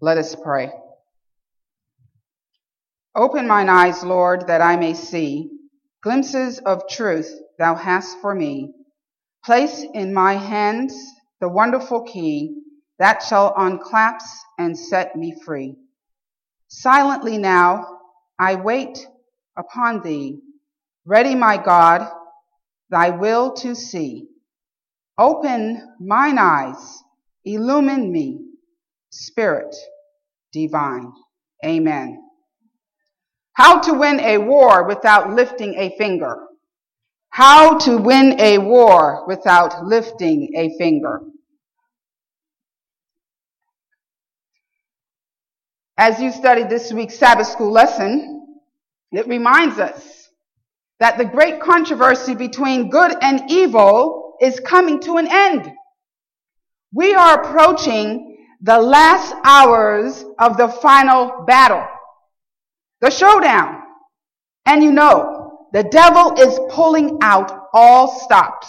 Let 0.00 0.18
us 0.18 0.34
pray. 0.34 0.70
Open 3.14 3.48
mine 3.48 3.70
eyes, 3.70 4.04
Lord, 4.04 4.48
that 4.48 4.60
I 4.60 4.76
may 4.76 4.92
see 4.92 5.50
glimpses 6.02 6.58
of 6.58 6.86
truth 6.86 7.32
thou 7.58 7.74
hast 7.74 8.20
for 8.20 8.34
me. 8.34 8.74
Place 9.42 9.82
in 9.94 10.12
my 10.12 10.34
hands 10.34 10.94
the 11.40 11.48
wonderful 11.48 12.02
key 12.02 12.62
that 12.98 13.22
shall 13.22 13.54
unclasp 13.56 14.44
and 14.58 14.78
set 14.78 15.16
me 15.16 15.34
free. 15.44 15.76
Silently 16.68 17.38
now 17.38 17.86
I 18.38 18.56
wait 18.56 19.06
upon 19.56 20.02
thee, 20.02 20.40
ready, 21.06 21.34
my 21.34 21.56
God, 21.56 22.06
thy 22.90 23.10
will 23.10 23.54
to 23.54 23.74
see. 23.74 24.28
Open 25.16 25.96
mine 25.98 26.36
eyes, 26.38 27.02
illumine 27.46 28.12
me, 28.12 28.45
Spirit 29.16 29.74
divine. 30.52 31.12
Amen. 31.64 32.22
How 33.54 33.80
to 33.80 33.94
win 33.94 34.20
a 34.20 34.36
war 34.36 34.86
without 34.86 35.30
lifting 35.30 35.74
a 35.76 35.96
finger. 35.96 36.36
How 37.30 37.78
to 37.78 37.96
win 37.96 38.38
a 38.38 38.58
war 38.58 39.24
without 39.26 39.84
lifting 39.86 40.52
a 40.54 40.76
finger. 40.76 41.20
As 45.96 46.20
you 46.20 46.30
studied 46.30 46.68
this 46.68 46.92
week's 46.92 47.18
Sabbath 47.18 47.46
school 47.46 47.72
lesson, 47.72 48.46
it 49.12 49.26
reminds 49.26 49.78
us 49.78 50.28
that 51.00 51.16
the 51.16 51.24
great 51.24 51.60
controversy 51.60 52.34
between 52.34 52.90
good 52.90 53.16
and 53.22 53.50
evil 53.50 54.36
is 54.42 54.60
coming 54.60 55.00
to 55.00 55.16
an 55.16 55.28
end. 55.30 55.72
We 56.92 57.14
are 57.14 57.42
approaching 57.42 58.35
the 58.62 58.78
last 58.78 59.34
hours 59.44 60.24
of 60.38 60.56
the 60.56 60.68
final 60.68 61.44
battle, 61.46 61.86
the 63.00 63.10
showdown. 63.10 63.82
And 64.64 64.82
you 64.82 64.92
know, 64.92 65.68
the 65.72 65.84
devil 65.84 66.34
is 66.38 66.58
pulling 66.70 67.18
out 67.20 67.68
all 67.72 68.20
stops. 68.20 68.68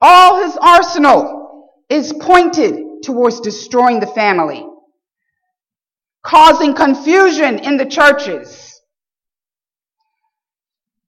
All 0.00 0.42
his 0.42 0.56
arsenal 0.56 1.74
is 1.88 2.12
pointed 2.12 3.02
towards 3.02 3.40
destroying 3.40 4.00
the 4.00 4.06
family, 4.06 4.66
causing 6.22 6.74
confusion 6.74 7.58
in 7.60 7.76
the 7.76 7.86
churches, 7.86 8.80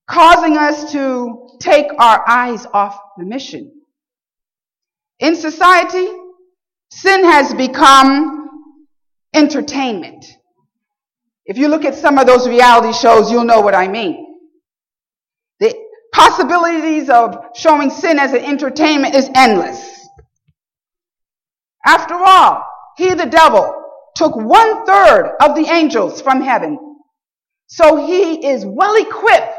causing 0.09 0.57
us 0.57 0.93
to 0.93 1.59
take 1.61 1.87
our 1.99 2.29
eyes 2.29 2.67
off 2.73 2.99
the 3.19 3.25
mission. 3.25 3.71
In 5.19 5.37
society, 5.37 6.09
sin 6.91 7.25
has 7.25 7.55
become 7.55 8.49
entertainment. 9.35 10.25
If 11.47 11.57
you 11.59 11.69
look 11.69 11.85
at 11.85 11.95
some 11.95 12.19
of 12.19 12.27
those 12.27 12.49
reality 12.49 12.93
shows, 12.93 13.31
you'll 13.31 13.45
know 13.45 13.61
what 13.61 13.75
I 13.75 13.89
mean. 13.89 14.27
The 15.59 15.75
possibilities 16.13 17.09
of 17.09 17.37
showing 17.57 17.91
sin 17.91 18.19
as 18.19 18.33
an 18.33 18.45
entertainment 18.45 19.15
is 19.15 19.29
endless. 19.35 20.09
After 21.87 22.15
all, 22.15 22.65
he, 22.97 23.15
the 23.15 23.27
devil, 23.27 23.75
took 24.15 24.37
one 24.37 24.85
third 24.87 25.37
of 25.41 25.55
the 25.55 25.67
angels 25.71 26.21
from 26.21 26.43
heaven. 26.43 26.79
So 27.67 28.05
he 28.05 28.47
is 28.47 28.67
well 28.67 28.97
equipped 28.97 29.59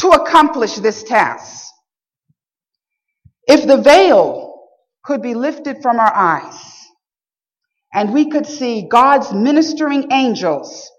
to 0.00 0.08
accomplish 0.08 0.76
this 0.76 1.02
task. 1.04 1.70
If 3.46 3.66
the 3.66 3.76
veil 3.76 4.53
could 5.04 5.22
be 5.22 5.34
lifted 5.34 5.82
from 5.82 5.98
our 5.98 6.14
eyes 6.14 6.84
and 7.94 8.12
we 8.12 8.28
could 8.28 8.46
see 8.46 8.88
God's 8.88 9.32
ministering 9.32 10.10
angels 10.12 10.90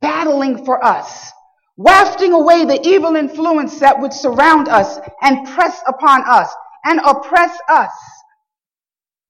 battling 0.00 0.64
for 0.64 0.84
us, 0.84 1.30
wafting 1.76 2.32
away 2.32 2.64
the 2.64 2.86
evil 2.86 3.16
influence 3.16 3.80
that 3.80 4.00
would 4.00 4.12
surround 4.12 4.68
us 4.68 4.98
and 5.22 5.48
press 5.48 5.80
upon 5.86 6.22
us 6.26 6.54
and 6.84 7.00
oppress 7.00 7.56
us, 7.68 7.92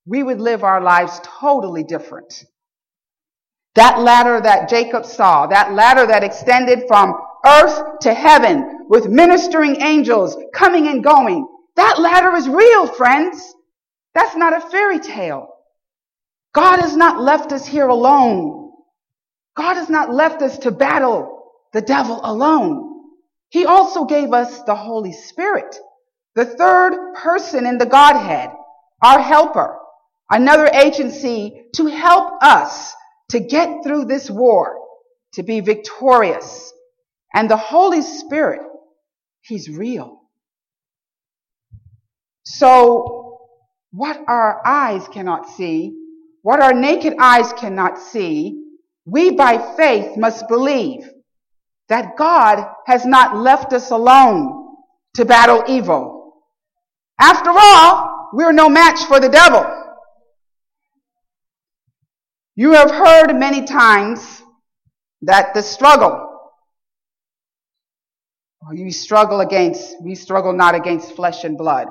we 0.06 0.22
would 0.22 0.40
live 0.40 0.64
our 0.64 0.80
lives 0.80 1.20
totally 1.22 1.84
different. 1.84 2.44
That 3.74 4.00
ladder 4.00 4.40
that 4.40 4.68
Jacob 4.68 5.04
saw, 5.06 5.46
that 5.46 5.72
ladder 5.72 6.06
that 6.06 6.24
extended 6.24 6.84
from 6.88 7.14
earth 7.46 8.00
to 8.00 8.12
heaven 8.12 8.86
with 8.88 9.06
ministering 9.08 9.80
angels 9.80 10.36
coming 10.52 10.88
and 10.88 11.04
going. 11.04 11.46
That 11.76 12.00
ladder 12.00 12.36
is 12.36 12.48
real, 12.48 12.86
friends. 12.86 13.54
That's 14.14 14.36
not 14.36 14.52
a 14.52 14.70
fairy 14.70 14.98
tale. 14.98 15.48
God 16.54 16.80
has 16.80 16.94
not 16.96 17.20
left 17.20 17.52
us 17.52 17.66
here 17.66 17.88
alone. 17.88 18.72
God 19.56 19.74
has 19.74 19.88
not 19.88 20.12
left 20.12 20.42
us 20.42 20.58
to 20.58 20.70
battle 20.70 21.42
the 21.72 21.80
devil 21.80 22.20
alone. 22.22 22.90
He 23.48 23.66
also 23.66 24.04
gave 24.04 24.32
us 24.32 24.62
the 24.62 24.74
Holy 24.74 25.12
Spirit, 25.12 25.76
the 26.34 26.44
third 26.44 27.14
person 27.14 27.66
in 27.66 27.78
the 27.78 27.86
Godhead, 27.86 28.50
our 29.02 29.20
helper, 29.20 29.78
another 30.30 30.66
agency 30.66 31.64
to 31.76 31.86
help 31.86 32.42
us 32.42 32.94
to 33.30 33.40
get 33.40 33.82
through 33.82 34.06
this 34.06 34.30
war, 34.30 34.78
to 35.34 35.42
be 35.42 35.60
victorious. 35.60 36.72
And 37.34 37.50
the 37.50 37.56
Holy 37.56 38.02
Spirit, 38.02 38.60
He's 39.42 39.68
real. 39.68 40.20
So 42.44 43.31
what 43.92 44.18
our 44.26 44.66
eyes 44.66 45.06
cannot 45.08 45.48
see, 45.48 45.94
what 46.40 46.60
our 46.60 46.72
naked 46.72 47.14
eyes 47.20 47.52
cannot 47.52 47.98
see, 47.98 48.64
we 49.04 49.30
by 49.30 49.74
faith 49.76 50.16
must 50.16 50.48
believe 50.48 51.08
that 51.88 52.16
God 52.16 52.66
has 52.86 53.04
not 53.04 53.36
left 53.36 53.72
us 53.72 53.90
alone 53.90 54.76
to 55.14 55.24
battle 55.24 55.62
evil. 55.68 56.42
After 57.20 57.50
all, 57.50 58.30
we're 58.32 58.52
no 58.52 58.68
match 58.68 59.04
for 59.04 59.20
the 59.20 59.28
devil. 59.28 59.66
You 62.56 62.72
have 62.72 62.90
heard 62.90 63.34
many 63.34 63.64
times 63.64 64.42
that 65.22 65.52
the 65.52 65.62
struggle, 65.62 66.28
or 68.66 68.74
you 68.74 68.90
struggle 68.90 69.40
against, 69.40 70.00
we 70.00 70.14
struggle 70.14 70.52
not 70.52 70.74
against 70.74 71.14
flesh 71.14 71.44
and 71.44 71.58
blood. 71.58 71.88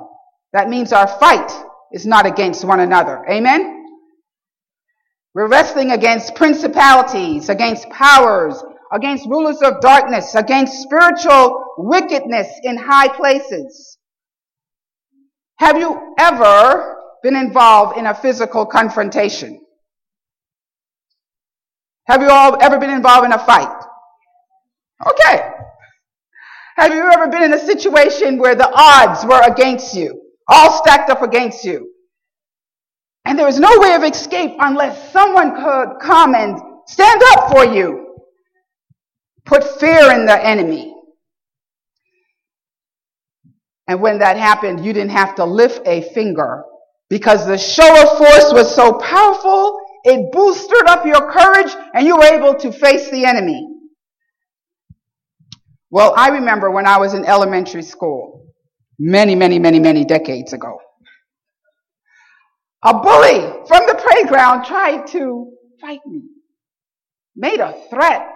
That 0.54 0.68
means 0.68 0.94
our 0.94 1.08
fight 1.08 1.52
is 1.94 2.06
not 2.06 2.26
against 2.26 2.64
one 2.64 2.80
another. 2.80 3.24
Amen? 3.30 3.86
We're 5.34 5.48
wrestling 5.48 5.92
against 5.92 6.36
principalities, 6.36 7.50
against 7.50 7.90
powers, 7.90 8.62
against 8.92 9.26
rulers 9.28 9.62
of 9.62 9.80
darkness, 9.80 10.36
against 10.36 10.82
spiritual 10.82 11.64
wickedness 11.78 12.48
in 12.64 12.78
high 12.78 13.08
places. 13.08 13.98
Have 15.60 15.78
you 15.78 16.16
ever 16.20 16.98
been 17.24 17.36
involved 17.36 17.98
in 17.98 18.08
a 18.08 18.14
physical 18.14 18.66
confrontation? 18.66 19.62
Have 22.08 22.22
you 22.22 22.30
all 22.30 22.58
ever 22.62 22.78
been 22.78 22.90
involved 22.90 23.26
in 23.26 23.32
a 23.32 23.40
fight? 23.40 23.84
Okay. 25.08 25.50
Have 26.78 26.94
you 26.94 27.10
ever 27.12 27.28
been 27.28 27.44
in 27.44 27.54
a 27.54 27.60
situation 27.60 28.38
where 28.38 28.56
the 28.56 28.70
odds 28.74 29.24
were 29.24 29.42
against 29.46 29.96
you? 29.96 30.21
All 30.54 30.84
stacked 30.84 31.10
up 31.10 31.22
against 31.22 31.64
you. 31.64 31.90
And 33.24 33.40
there 33.40 33.46
was 33.46 33.60
no 33.60 33.80
way 33.80 33.94
of 33.94 34.04
escape 34.04 34.52
unless 34.60 35.14
someone 35.14 35.56
could 35.56 36.00
come 36.02 36.36
and 36.36 36.60
stand 36.88 37.22
up 37.32 37.50
for 37.52 37.64
you. 37.66 38.18
Put 39.46 39.64
fear 39.80 40.12
in 40.12 40.26
the 40.26 40.46
enemy. 40.46 40.94
And 43.88 44.02
when 44.02 44.20
that 44.20 44.36
happened, 44.36 44.86
you 44.86 44.92
didn't 44.92 45.12
have 45.12 45.36
to 45.36 45.46
lift 45.46 45.88
a 45.88 46.02
finger 46.14 46.64
because 47.10 47.46
the 47.46 47.58
show 47.58 48.02
of 48.02 48.18
force 48.18 48.52
was 48.54 48.74
so 48.74 48.94
powerful, 48.94 49.80
it 50.04 50.32
boosted 50.32 50.88
up 50.88 51.06
your 51.06 51.32
courage 51.32 51.74
and 51.94 52.06
you 52.06 52.18
were 52.18 52.26
able 52.26 52.56
to 52.56 52.72
face 52.72 53.10
the 53.10 53.26
enemy. 53.26 53.68
Well, 55.90 56.14
I 56.16 56.30
remember 56.30 56.72
when 56.72 56.88
I 56.88 56.98
was 56.98 57.14
in 57.14 57.26
elementary 57.26 57.84
school, 57.84 58.41
many, 59.00 59.36
many, 59.36 59.60
many, 59.60 59.80
many 59.80 60.06
decades 60.06 60.54
ago. 60.54 60.80
A 62.84 62.94
bully 62.94 63.40
from 63.68 63.86
the 63.88 63.96
playground 64.04 64.66
tried 64.66 65.08
to 65.08 65.52
fight 65.80 66.00
me, 66.08 66.24
made 67.36 67.60
a 67.60 67.80
threat. 67.90 68.28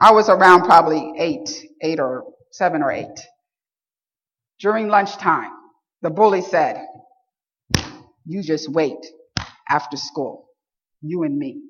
I 0.00 0.12
was 0.12 0.28
around 0.28 0.64
probably 0.64 1.12
eight, 1.18 1.50
eight 1.82 2.00
or 2.00 2.24
seven 2.50 2.82
or 2.82 2.92
eight. 2.92 3.20
During 4.60 4.88
lunchtime, 4.88 5.50
the 6.02 6.10
bully 6.10 6.42
said, 6.42 6.84
you 8.24 8.42
just 8.42 8.70
wait 8.70 9.04
after 9.68 9.96
school, 9.96 10.46
you 11.00 11.24
and 11.24 11.36
me. 11.36 11.62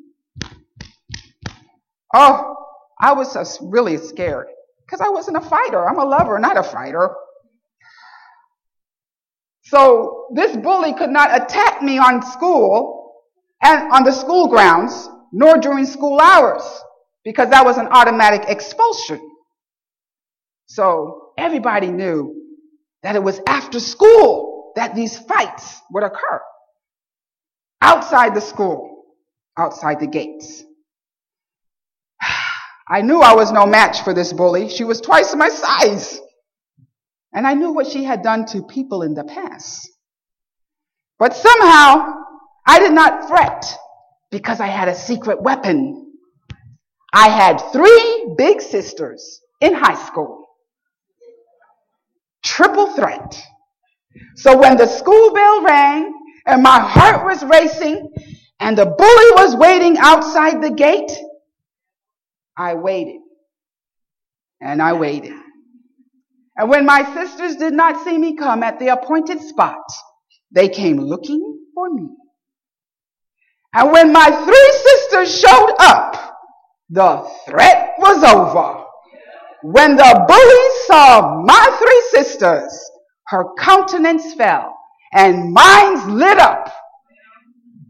Oh, 2.15 2.55
I 3.01 3.15
was 3.15 3.59
really 3.63 3.97
scared 3.97 4.49
because 4.85 5.01
I 5.01 5.09
wasn't 5.09 5.39
a 5.39 5.41
fighter. 5.41 5.89
I'm 5.89 5.99
a 5.99 6.05
lover, 6.05 6.39
not 6.39 6.59
a 6.59 6.63
fighter. 6.63 7.15
So 9.73 10.27
this 10.35 10.55
bully 10.55 10.93
could 10.93 11.09
not 11.09 11.35
attack 11.35 11.81
me 11.81 11.97
on 11.97 12.23
school 12.23 13.15
and 13.63 13.91
on 13.91 14.05
the 14.05 14.13
school 14.13 14.49
grounds, 14.49 15.09
nor 15.33 15.57
during 15.57 15.87
school 15.87 16.21
hours, 16.21 16.63
because 17.25 17.49
that 17.49 17.65
was 17.65 17.79
an 17.79 17.87
automatic 17.87 18.43
expulsion. 18.49 19.19
So 20.67 21.31
everybody 21.39 21.87
knew 21.87 22.35
that 23.03 23.17
it 23.17 23.23
was 23.23 23.41
after 23.47 23.81
school 23.81 24.75
that 24.77 24.95
these 24.95 25.17
fights 25.17 25.81
would 25.91 26.03
occur. 26.03 26.43
Outside 27.81 28.35
the 28.35 28.43
school, 28.43 29.07
outside 29.57 30.01
the 30.01 30.07
gates. 30.07 30.65
I 32.91 33.01
knew 33.01 33.21
I 33.21 33.33
was 33.33 33.51
no 33.53 33.65
match 33.65 34.03
for 34.03 34.13
this 34.13 34.35
bully. 34.35 34.69
She 34.69 34.85
was 34.85 35.01
twice 35.01 35.35
my 35.35 35.49
size. 35.49 36.21
And 37.35 37.47
I 37.47 37.55
knew 37.55 37.73
what 37.73 37.87
she 37.87 38.05
had 38.05 38.23
done 38.23 38.47
to 38.47 38.63
people 38.63 39.03
in 39.03 39.15
the 39.15 39.25
past. 39.25 39.89
But 41.19 41.35
somehow, 41.35 42.15
I 42.67 42.79
did 42.79 42.93
not 42.93 43.29
fret 43.29 43.65
because 44.31 44.61
I 44.61 44.67
had 44.67 44.89
a 44.89 44.95
secret 44.95 45.41
weapon. 45.43 46.13
I 47.13 47.29
had 47.29 47.59
three 47.73 48.35
big 48.37 48.61
sisters 48.61 49.41
in 49.61 49.75
high 49.75 50.07
school. 50.07 50.47
Triple 52.45 52.95
threat. 52.95 53.41
So 54.37 54.59
when 54.59 54.77
the 54.77 54.87
school 54.87 55.33
bell 55.33 55.63
rang 55.63 56.13
and 56.47 56.63
my 56.63 56.81
heart 56.81 57.25
was 57.25 57.45
racing 57.45 58.13
and 58.61 58.77
the 58.77 58.87
bully 58.87 59.31
was 59.37 59.57
waiting 59.57 59.97
outside 59.99 60.63
the 60.63 60.71
gate, 60.71 61.11
I 62.57 62.75
waited. 62.75 63.21
And 64.61 64.83
I 64.83 64.93
waited. 64.93 65.35
And 66.63 66.71
when 66.71 66.87
my 66.87 67.03
sisters 67.13 67.57
did 67.57 67.73
not 67.73 68.05
see 68.05 68.17
me 68.17 68.37
come 68.37 68.63
at 68.63 68.79
the 68.79 68.91
appointed 68.91 69.41
spot, 69.41 69.83
they 70.53 70.69
came 70.69 70.97
looking 70.97 71.59
for 71.75 71.93
me. 71.93 72.07
And 73.75 73.91
when 73.91 74.13
my 74.13 74.31
three 74.31 74.73
sisters 74.85 75.41
showed 75.41 75.75
up, 75.81 76.39
the 76.89 77.29
threat 77.47 77.95
was 77.99 78.23
over. 78.23 78.85
When 79.65 79.97
the 79.97 80.25
bully 80.29 80.87
saw 80.87 81.43
my 81.43 81.77
three 81.81 82.23
sisters, 82.23 82.73
her 83.27 83.43
countenance 83.59 84.35
fell 84.35 84.73
and 85.13 85.53
mine's 85.53 86.07
lit 86.07 86.39
up. 86.39 86.73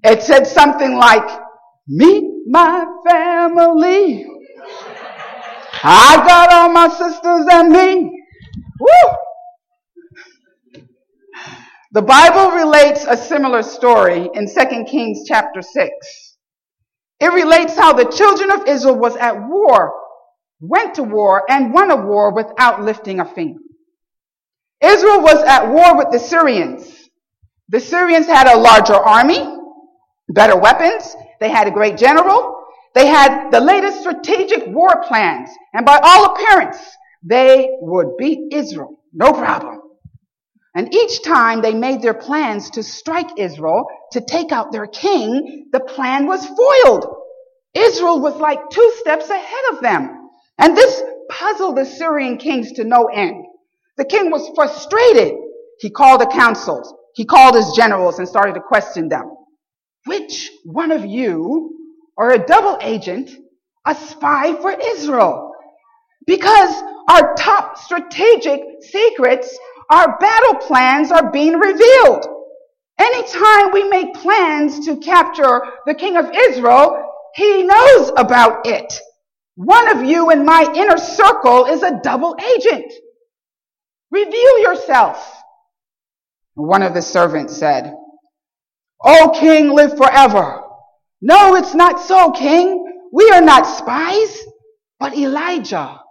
It 0.02 0.22
said 0.22 0.46
something 0.46 0.94
like, 0.94 1.28
meet 1.88 2.24
my 2.46 2.86
family. 3.06 4.24
I 5.84 6.24
got 6.26 6.50
all 6.50 6.70
my 6.70 6.88
sisters 6.88 7.46
and 7.52 7.69
me. 7.69 8.21
Woo! 8.82 9.17
The 11.93 12.02
Bible 12.02 12.50
relates 12.50 13.05
a 13.05 13.17
similar 13.17 13.62
story 13.62 14.29
in 14.34 14.49
2 14.49 14.84
Kings 14.84 15.20
chapter 15.26 15.62
6. 15.62 16.37
It 17.20 17.32
relates 17.32 17.76
how 17.76 17.93
the 17.93 18.06
children 18.06 18.50
of 18.50 18.67
Israel 18.67 18.99
was 18.99 19.14
at 19.17 19.49
war, 19.49 19.93
went 20.61 20.96
to 20.96 21.05
war, 21.05 21.44
and 21.49 21.73
won 21.73 21.93
a 21.93 21.96
war 21.96 22.34
without 22.34 22.82
lifting 22.82 23.20
a 23.20 23.25
finger. 23.25 23.61
Israel 24.82 25.20
was 25.20 25.40
at 25.44 25.69
war 25.69 25.96
with 25.96 26.11
the 26.11 26.19
Syrians. 26.19 27.08
The 27.69 27.79
Syrians 27.79 28.26
had 28.26 28.49
a 28.49 28.58
larger 28.58 28.94
army, 28.94 29.46
better 30.29 30.58
weapons, 30.58 31.14
they 31.38 31.50
had 31.50 31.69
a 31.69 31.70
great 31.70 31.96
general, 31.96 32.64
they 32.94 33.06
had 33.06 33.50
the 33.50 33.61
latest 33.61 34.00
strategic 34.00 34.67
war 34.67 35.05
plans, 35.06 35.50
and 35.73 35.87
by 35.87 36.00
all 36.02 36.34
appearance, 36.34 36.79
they 37.22 37.70
would 37.80 38.16
beat 38.16 38.52
Israel. 38.52 38.98
No 39.12 39.32
problem. 39.32 39.80
And 40.74 40.94
each 40.94 41.22
time 41.22 41.60
they 41.60 41.74
made 41.74 42.00
their 42.00 42.14
plans 42.14 42.70
to 42.70 42.82
strike 42.82 43.38
Israel, 43.38 43.86
to 44.12 44.20
take 44.20 44.52
out 44.52 44.72
their 44.72 44.86
king, 44.86 45.69
the 45.70 45.80
plan 45.80 46.26
was 46.26 46.46
foiled. 46.46 47.06
Israel 47.74 48.20
was 48.20 48.36
like 48.36 48.70
two 48.70 48.92
steps 49.00 49.28
ahead 49.28 49.64
of 49.72 49.82
them. 49.82 50.30
And 50.58 50.76
this 50.76 51.02
puzzled 51.28 51.76
the 51.76 51.84
Syrian 51.84 52.38
kings 52.38 52.72
to 52.72 52.84
no 52.84 53.06
end. 53.06 53.44
The 53.96 54.04
king 54.04 54.30
was 54.30 54.50
frustrated. 54.54 55.34
He 55.78 55.90
called 55.90 56.20
the 56.20 56.26
councils. 56.26 56.94
He 57.14 57.24
called 57.26 57.54
his 57.54 57.72
generals 57.72 58.19
and 58.19 58.28
started 58.28 58.54
to 58.54 58.60
question 58.60 59.08
them. 59.08 59.36
Which 60.06 60.50
one 60.64 60.90
of 60.90 61.04
you 61.04 61.76
are 62.16 62.32
a 62.32 62.46
double 62.46 62.78
agent, 62.80 63.30
a 63.86 63.94
spy 63.94 64.54
for 64.54 64.70
Israel? 64.72 65.52
Because 66.26 66.82
our 67.12 67.35
top 67.35 67.76
strategic 67.76 68.61
secrets, 68.81 69.59
our 69.91 70.19
battle 70.19 70.55
plans 70.55 71.12
are 71.12 71.31
being 71.31 71.59
revealed. 71.59 72.26
Anytime 72.99 73.73
we 73.73 73.85
make 73.88 74.14
plans 74.14 74.87
to 74.87 74.97
capture 74.97 75.62
the 75.87 75.94
king 75.94 76.17
of 76.17 76.31
Israel, 76.35 77.05
he 77.35 77.64
knows 77.64 78.12
about 78.17 78.67
it. 78.67 78.94
One 79.56 79.94
of 79.94 80.05
you 80.05 80.31
in 80.31 80.47
my 80.47 80.73
inner 80.75 80.97
circle 80.97 81.67
is 81.67 81.82
a 81.82 82.00
double 82.03 82.37
agent. 82.56 82.91
Reveal 84.11 84.58
yourself. 84.61 85.43
One 86.55 86.82
of 86.82 86.94
the 86.94 87.03
servants 87.03 87.56
said, 87.56 87.94
O 89.05 89.37
king, 89.38 89.70
live 89.70 89.97
forever. 89.97 90.62
No, 91.20 91.56
it's 91.56 91.75
not 91.75 92.00
so, 92.00 92.31
king. 92.31 92.79
We 93.12 93.31
are 93.31 93.43
not 93.43 93.67
spies, 93.67 94.43
but 94.99 95.17
Elijah, 95.17 96.01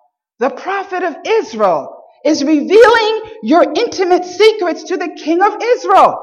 the 0.42 0.50
prophet 0.50 1.04
of 1.04 1.16
Israel, 1.24 2.04
is 2.26 2.44
revealing 2.44 3.22
your 3.44 3.62
intimate 3.62 4.26
secrets 4.26 4.84
to 4.86 4.98
the 4.98 5.10
king 5.10 5.40
of 5.40 5.62
Israel. 5.62 6.20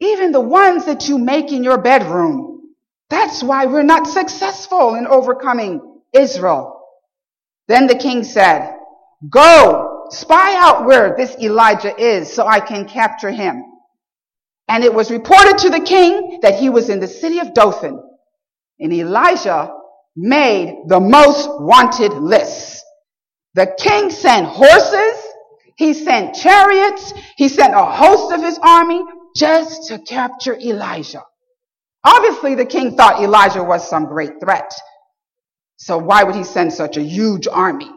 Even 0.00 0.32
the 0.32 0.40
ones 0.40 0.86
that 0.86 1.08
you 1.08 1.16
make 1.16 1.52
in 1.52 1.62
your 1.62 1.78
bedroom. 1.78 2.74
That's 3.08 3.40
why 3.40 3.66
we're 3.66 3.84
not 3.84 4.08
successful 4.08 4.96
in 4.96 5.06
overcoming 5.06 5.80
Israel. 6.12 6.80
Then 7.68 7.86
the 7.86 7.94
king 7.94 8.24
said, 8.24 8.74
go 9.28 10.08
spy 10.10 10.56
out 10.56 10.84
where 10.84 11.14
this 11.16 11.36
Elijah 11.38 11.96
is 11.96 12.32
so 12.32 12.48
I 12.48 12.58
can 12.58 12.88
capture 12.88 13.30
him. 13.30 13.62
And 14.66 14.82
it 14.82 14.92
was 14.92 15.08
reported 15.08 15.58
to 15.58 15.70
the 15.70 15.80
king 15.80 16.40
that 16.42 16.58
he 16.58 16.68
was 16.68 16.88
in 16.88 16.98
the 16.98 17.06
city 17.06 17.38
of 17.38 17.54
Dothan. 17.54 18.02
And 18.80 18.92
Elijah 18.92 19.72
made 20.16 20.82
the 20.88 20.98
most 20.98 21.48
wanted 21.60 22.12
list. 22.14 22.84
The 23.54 23.74
king 23.78 24.10
sent 24.10 24.46
horses. 24.46 25.24
He 25.76 25.94
sent 25.94 26.34
chariots. 26.34 27.12
He 27.36 27.48
sent 27.48 27.74
a 27.74 27.84
host 27.84 28.32
of 28.32 28.42
his 28.42 28.58
army 28.62 29.02
just 29.36 29.88
to 29.88 29.98
capture 29.98 30.54
Elijah. 30.54 31.24
Obviously, 32.04 32.54
the 32.54 32.64
king 32.64 32.96
thought 32.96 33.22
Elijah 33.22 33.62
was 33.62 33.88
some 33.88 34.06
great 34.06 34.40
threat. 34.40 34.72
So 35.76 35.98
why 35.98 36.24
would 36.24 36.34
he 36.34 36.44
send 36.44 36.72
such 36.72 36.96
a 36.96 37.02
huge 37.02 37.48
army? 37.48 37.90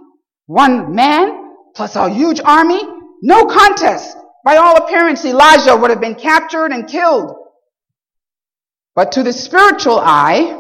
One 0.46 0.96
man 0.96 1.52
plus 1.76 1.96
a 1.96 2.10
huge 2.10 2.40
army? 2.44 2.82
No 3.22 3.46
contest. 3.46 4.18
By 4.44 4.58
all 4.58 4.78
appearance, 4.78 5.24
Elijah 5.24 5.76
would 5.76 5.90
have 5.90 6.02
been 6.02 6.16
captured 6.16 6.72
and 6.72 6.88
killed. 6.88 7.34
But 8.96 9.14
to 9.14 9.24
the 9.24 9.34
spiritual 9.34 10.00
eye, 10.00 10.60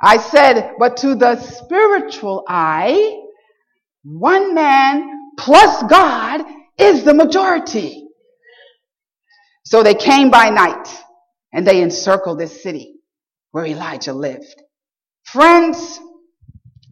I 0.00 0.18
said, 0.18 0.72
but 0.78 0.98
to 0.98 1.14
the 1.14 1.36
spiritual 1.40 2.44
eye, 2.48 3.22
one 4.06 4.54
man 4.54 5.32
plus 5.36 5.82
God 5.90 6.44
is 6.78 7.02
the 7.02 7.12
majority. 7.12 8.06
So 9.64 9.82
they 9.82 9.94
came 9.94 10.30
by 10.30 10.48
night 10.50 10.88
and 11.52 11.66
they 11.66 11.82
encircled 11.82 12.38
this 12.38 12.62
city 12.62 13.00
where 13.50 13.66
Elijah 13.66 14.12
lived. 14.12 14.62
Friends, 15.24 15.98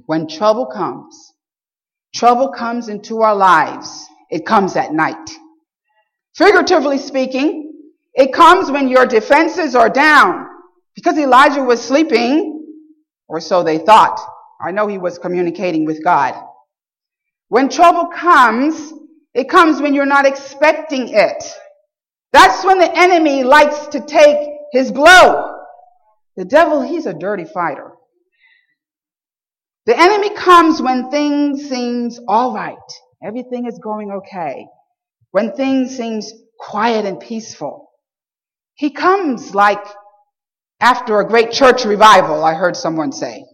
when 0.07 0.27
trouble 0.27 0.67
comes, 0.67 1.33
trouble 2.13 2.49
comes 2.49 2.89
into 2.89 3.23
our 3.23 3.37
lives. 3.37 4.07
It 4.31 4.45
comes 4.45 4.75
at 4.75 4.93
night. 4.93 5.31
Figuratively 6.35 6.99
speaking, 6.99 7.81
it 8.15 8.33
comes 8.33 8.73
when 8.73 8.89
your 8.89 9.07
defenses 9.07 9.77
are 9.77 9.89
down 9.89 10.47
because 10.97 11.17
Elijah 11.17 11.63
was 11.63 11.81
sleeping, 11.81 12.65
or 13.29 13.41
so 13.41 13.63
they 13.63 13.79
thought. 13.79 14.21
I 14.61 14.73
know 14.73 14.89
he 14.89 14.99
was 14.99 15.19
communicating 15.19 15.85
with 15.85 16.03
God. 16.03 16.35
When 17.55 17.69
trouble 17.69 18.07
comes, 18.07 18.93
it 19.33 19.49
comes 19.49 19.81
when 19.81 19.95
you're 19.95 20.07
not 20.07 20.27
expecting 20.27 21.11
it. 21.11 21.45
That's 22.33 22.65
when 22.65 22.81
the 22.81 22.99
enemy 22.99 23.45
likes 23.45 23.87
to 23.93 24.01
take 24.01 24.49
his 24.73 24.91
blow. 24.91 25.55
The 26.37 26.47
devil, 26.47 26.83
he's 26.83 27.07
a 27.07 27.15
dirty 27.15 27.45
fighter. 27.45 27.93
The 29.87 29.97
enemy 29.97 30.35
comes 30.35 30.83
when 30.83 31.13
things 31.13 31.69
seems 31.69 32.19
all 32.27 32.53
right. 32.53 32.75
Everything 33.23 33.69
is 33.69 33.79
going 33.79 34.11
okay. 34.11 34.67
When 35.31 35.53
things 35.53 35.97
seems 35.97 36.33
quiet 36.59 37.07
and 37.07 37.21
peaceful. 37.21 37.89
He 38.75 38.91
comes 38.91 39.55
like 39.55 39.87
after 40.81 41.21
a 41.21 41.29
great 41.29 41.53
church 41.53 41.85
revival, 41.85 42.45
I 42.45 42.55
heard 42.55 42.77
someone 42.77 43.13
say, 43.13 43.45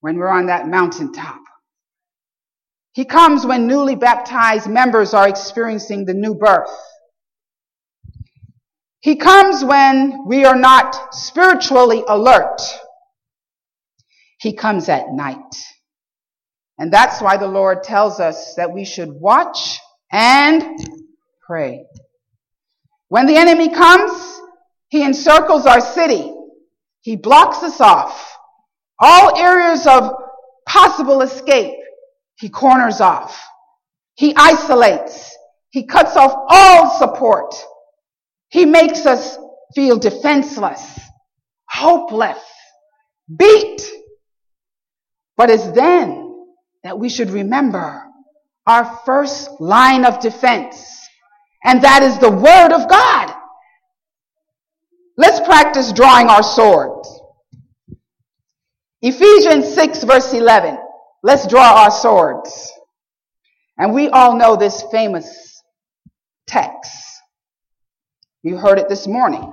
when 0.00 0.16
we're 0.16 0.28
on 0.28 0.46
that 0.46 0.66
mountaintop. 0.66 1.42
He 2.98 3.04
comes 3.04 3.46
when 3.46 3.68
newly 3.68 3.94
baptized 3.94 4.68
members 4.68 5.14
are 5.14 5.28
experiencing 5.28 6.04
the 6.04 6.14
new 6.14 6.34
birth. 6.34 6.68
He 8.98 9.14
comes 9.14 9.64
when 9.64 10.26
we 10.26 10.44
are 10.44 10.56
not 10.56 11.14
spiritually 11.14 12.02
alert. 12.08 12.60
He 14.40 14.52
comes 14.52 14.88
at 14.88 15.12
night. 15.12 15.54
And 16.76 16.92
that's 16.92 17.22
why 17.22 17.36
the 17.36 17.46
Lord 17.46 17.84
tells 17.84 18.18
us 18.18 18.54
that 18.56 18.72
we 18.72 18.84
should 18.84 19.10
watch 19.12 19.78
and 20.10 20.64
pray. 21.46 21.84
When 23.10 23.26
the 23.26 23.36
enemy 23.36 23.72
comes, 23.72 24.40
he 24.88 25.04
encircles 25.04 25.66
our 25.66 25.80
city. 25.80 26.34
He 27.02 27.14
blocks 27.14 27.62
us 27.62 27.80
off. 27.80 28.36
All 28.98 29.38
areas 29.38 29.86
of 29.86 30.10
possible 30.66 31.22
escape, 31.22 31.76
he 32.38 32.48
corners 32.48 33.00
off. 33.00 33.40
He 34.14 34.34
isolates. 34.36 35.36
He 35.70 35.86
cuts 35.86 36.16
off 36.16 36.32
all 36.48 36.98
support. 36.98 37.54
He 38.48 38.64
makes 38.64 39.06
us 39.06 39.36
feel 39.74 39.98
defenseless, 39.98 40.98
hopeless, 41.68 42.42
beat. 43.36 43.82
But 45.36 45.50
it's 45.50 45.70
then 45.72 46.46
that 46.84 46.98
we 46.98 47.08
should 47.08 47.30
remember 47.30 48.04
our 48.66 49.00
first 49.04 49.50
line 49.60 50.04
of 50.04 50.20
defense, 50.20 51.08
and 51.64 51.82
that 51.82 52.02
is 52.02 52.18
the 52.18 52.30
Word 52.30 52.72
of 52.72 52.88
God. 52.88 53.34
Let's 55.16 55.40
practice 55.40 55.92
drawing 55.92 56.28
our 56.28 56.42
swords. 56.42 57.20
Ephesians 59.02 59.74
6 59.74 60.04
verse 60.04 60.32
11. 60.32 60.78
Let's 61.22 61.46
draw 61.46 61.82
our 61.82 61.90
swords. 61.90 62.72
And 63.76 63.92
we 63.92 64.08
all 64.08 64.36
know 64.36 64.56
this 64.56 64.82
famous 64.90 65.62
text. 66.46 66.92
You 68.42 68.56
heard 68.56 68.78
it 68.78 68.88
this 68.88 69.06
morning. 69.06 69.52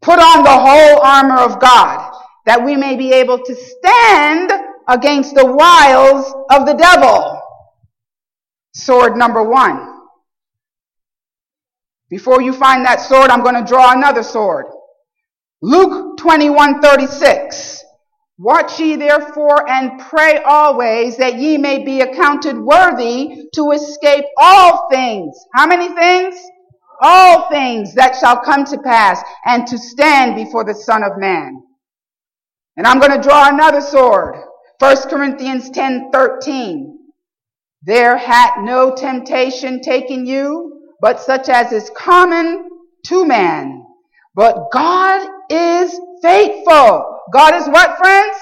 Put 0.00 0.18
on 0.18 0.44
the 0.44 0.50
whole 0.50 1.00
armor 1.00 1.40
of 1.40 1.60
God 1.60 2.12
that 2.44 2.64
we 2.64 2.76
may 2.76 2.96
be 2.96 3.12
able 3.12 3.38
to 3.38 3.54
stand 3.54 4.52
against 4.88 5.34
the 5.34 5.44
wiles 5.44 6.32
of 6.50 6.64
the 6.64 6.74
devil. 6.74 7.42
Sword 8.72 9.16
number 9.16 9.42
one. 9.42 9.94
Before 12.08 12.40
you 12.40 12.52
find 12.52 12.84
that 12.84 13.00
sword, 13.00 13.30
I'm 13.30 13.42
going 13.42 13.56
to 13.56 13.68
draw 13.68 13.92
another 13.92 14.22
sword. 14.22 14.66
Luke 15.60 16.18
21, 16.18 16.80
36. 16.80 17.82
Watch 18.38 18.78
ye 18.78 18.96
therefore 18.96 19.68
and 19.68 19.98
pray 19.98 20.42
always 20.44 21.16
that 21.16 21.38
ye 21.38 21.56
may 21.56 21.84
be 21.84 22.02
accounted 22.02 22.58
worthy 22.58 23.48
to 23.54 23.70
escape 23.70 24.26
all 24.38 24.88
things. 24.90 25.34
How 25.54 25.66
many 25.66 25.88
things? 25.94 26.34
All 27.00 27.48
things 27.48 27.94
that 27.94 28.16
shall 28.16 28.42
come 28.42 28.64
to 28.66 28.78
pass 28.78 29.22
and 29.46 29.66
to 29.68 29.78
stand 29.78 30.34
before 30.34 30.64
the 30.64 30.74
Son 30.74 31.02
of 31.02 31.12
Man. 31.16 31.62
And 32.76 32.86
I'm 32.86 32.98
going 32.98 33.12
to 33.12 33.26
draw 33.26 33.48
another 33.48 33.80
sword. 33.80 34.36
1 34.80 34.96
Corinthians 35.08 35.70
10, 35.70 36.10
13. 36.12 36.98
There 37.82 38.18
hath 38.18 38.58
no 38.58 38.94
temptation 38.94 39.80
taken 39.80 40.26
you, 40.26 40.82
but 41.00 41.20
such 41.20 41.48
as 41.48 41.72
is 41.72 41.90
common 41.96 42.68
to 43.06 43.24
man. 43.24 43.82
But 44.34 44.70
God 44.72 45.26
is 45.48 45.98
faithful. 46.20 47.15
God 47.32 47.54
is 47.54 47.66
what, 47.68 47.98
friends? 47.98 48.36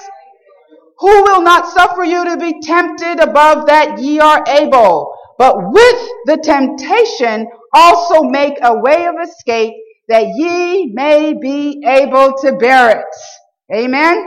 Who 0.99 1.23
will 1.23 1.41
not 1.41 1.67
suffer 1.67 2.03
you 2.03 2.23
to 2.25 2.37
be 2.37 2.61
tempted 2.61 3.19
above 3.19 3.67
that 3.67 3.99
ye 3.99 4.19
are 4.19 4.43
able, 4.47 5.13
but 5.37 5.57
with 5.57 6.09
the 6.25 6.37
temptation 6.37 7.47
also 7.73 8.23
make 8.23 8.57
a 8.61 8.77
way 8.79 9.05
of 9.07 9.15
escape 9.21 9.73
that 10.07 10.27
ye 10.27 10.85
may 10.93 11.33
be 11.33 11.83
able 11.85 12.37
to 12.37 12.53
bear 12.57 12.99
it. 12.99 13.75
Amen? 13.75 14.25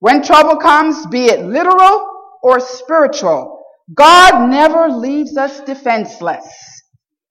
When 0.00 0.22
trouble 0.22 0.56
comes, 0.56 1.06
be 1.06 1.26
it 1.26 1.44
literal 1.44 2.06
or 2.42 2.58
spiritual, 2.60 3.64
God 3.92 4.50
never 4.50 4.88
leaves 4.88 5.36
us 5.36 5.60
defenseless. 5.60 6.46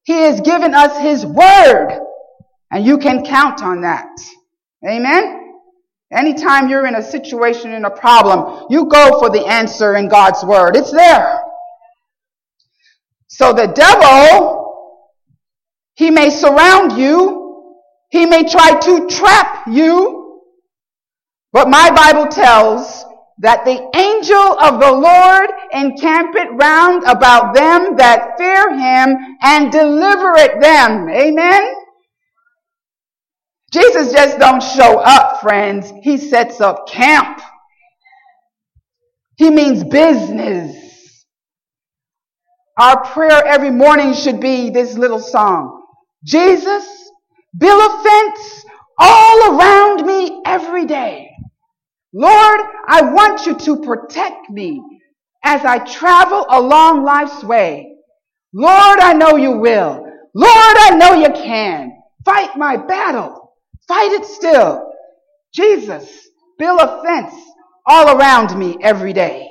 He 0.03 0.13
has 0.13 0.41
given 0.41 0.73
us 0.73 0.97
His 0.99 1.25
Word, 1.25 1.99
and 2.71 2.85
you 2.85 2.97
can 2.97 3.25
count 3.25 3.61
on 3.61 3.81
that. 3.81 4.09
Amen? 4.87 5.42
Anytime 6.13 6.69
you're 6.69 6.85
in 6.85 6.95
a 6.95 7.03
situation, 7.03 7.73
in 7.73 7.85
a 7.85 7.89
problem, 7.89 8.67
you 8.69 8.85
go 8.85 9.19
for 9.19 9.29
the 9.29 9.45
answer 9.45 9.95
in 9.95 10.07
God's 10.07 10.43
Word. 10.43 10.75
It's 10.75 10.91
there. 10.91 11.41
So 13.27 13.51
the 13.53 13.67
devil, 13.67 14.99
he 15.95 16.11
may 16.11 16.29
surround 16.29 16.93
you. 16.93 17.73
He 18.09 18.25
may 18.25 18.47
try 18.47 18.79
to 18.79 19.07
trap 19.07 19.67
you. 19.67 20.41
But 21.51 21.69
my 21.69 21.89
Bible 21.91 22.27
tells 22.27 23.05
that 23.39 23.65
the 23.65 23.89
angel 23.95 24.59
of 24.59 24.79
the 24.79 24.91
Lord 24.91 25.49
encampeth 25.71 26.49
round 26.51 27.03
about 27.03 27.55
them 27.55 27.95
that 27.97 28.37
fear 28.37 28.69
him 28.71 29.17
and 29.41 29.71
delivereth 29.71 30.61
them. 30.61 31.09
Amen. 31.09 31.73
Jesus 33.71 34.13
just 34.13 34.37
don't 34.37 34.61
show 34.61 34.99
up, 34.99 35.32
friends. 35.43 35.91
He 36.01 36.17
sets 36.17 36.59
up 36.59 36.87
camp. 36.87 37.39
He 39.35 39.51
means 39.51 39.83
business. 39.83 41.25
Our 42.79 43.05
prayer 43.05 43.45
every 43.45 43.69
morning 43.69 44.13
should 44.13 44.39
be 44.39 44.71
this 44.71 44.97
little 44.97 45.19
song. 45.19 45.83
Jesus, 46.25 46.87
build 47.55 47.91
a 47.91 48.03
fence 48.03 48.65
all 48.97 49.59
around 49.59 50.07
me 50.07 50.41
every 50.45 50.85
day. 50.85 51.29
Lord, 52.13 52.61
I 52.87 53.01
want 53.01 53.45
you 53.45 53.57
to 53.59 53.81
protect 53.83 54.49
me 54.49 54.81
as 55.43 55.65
I 55.65 55.79
travel 55.79 56.45
along 56.49 57.03
life's 57.03 57.43
way. 57.43 57.95
Lord, 58.53 58.99
I 58.99 59.13
know 59.13 59.35
you 59.35 59.51
will. 59.51 60.05
Lord, 60.33 60.77
I 60.77 60.95
know 60.95 61.13
you 61.13 61.29
can. 61.29 61.91
Fight 62.23 62.55
my 62.55 62.77
battle. 62.77 63.53
Fight 63.87 64.11
it 64.13 64.25
still. 64.25 64.92
Jesus, 65.53 66.29
build 66.57 66.79
a 66.79 67.03
fence 67.03 67.33
all 67.85 68.17
around 68.17 68.57
me 68.57 68.77
every 68.81 69.13
day. 69.13 69.49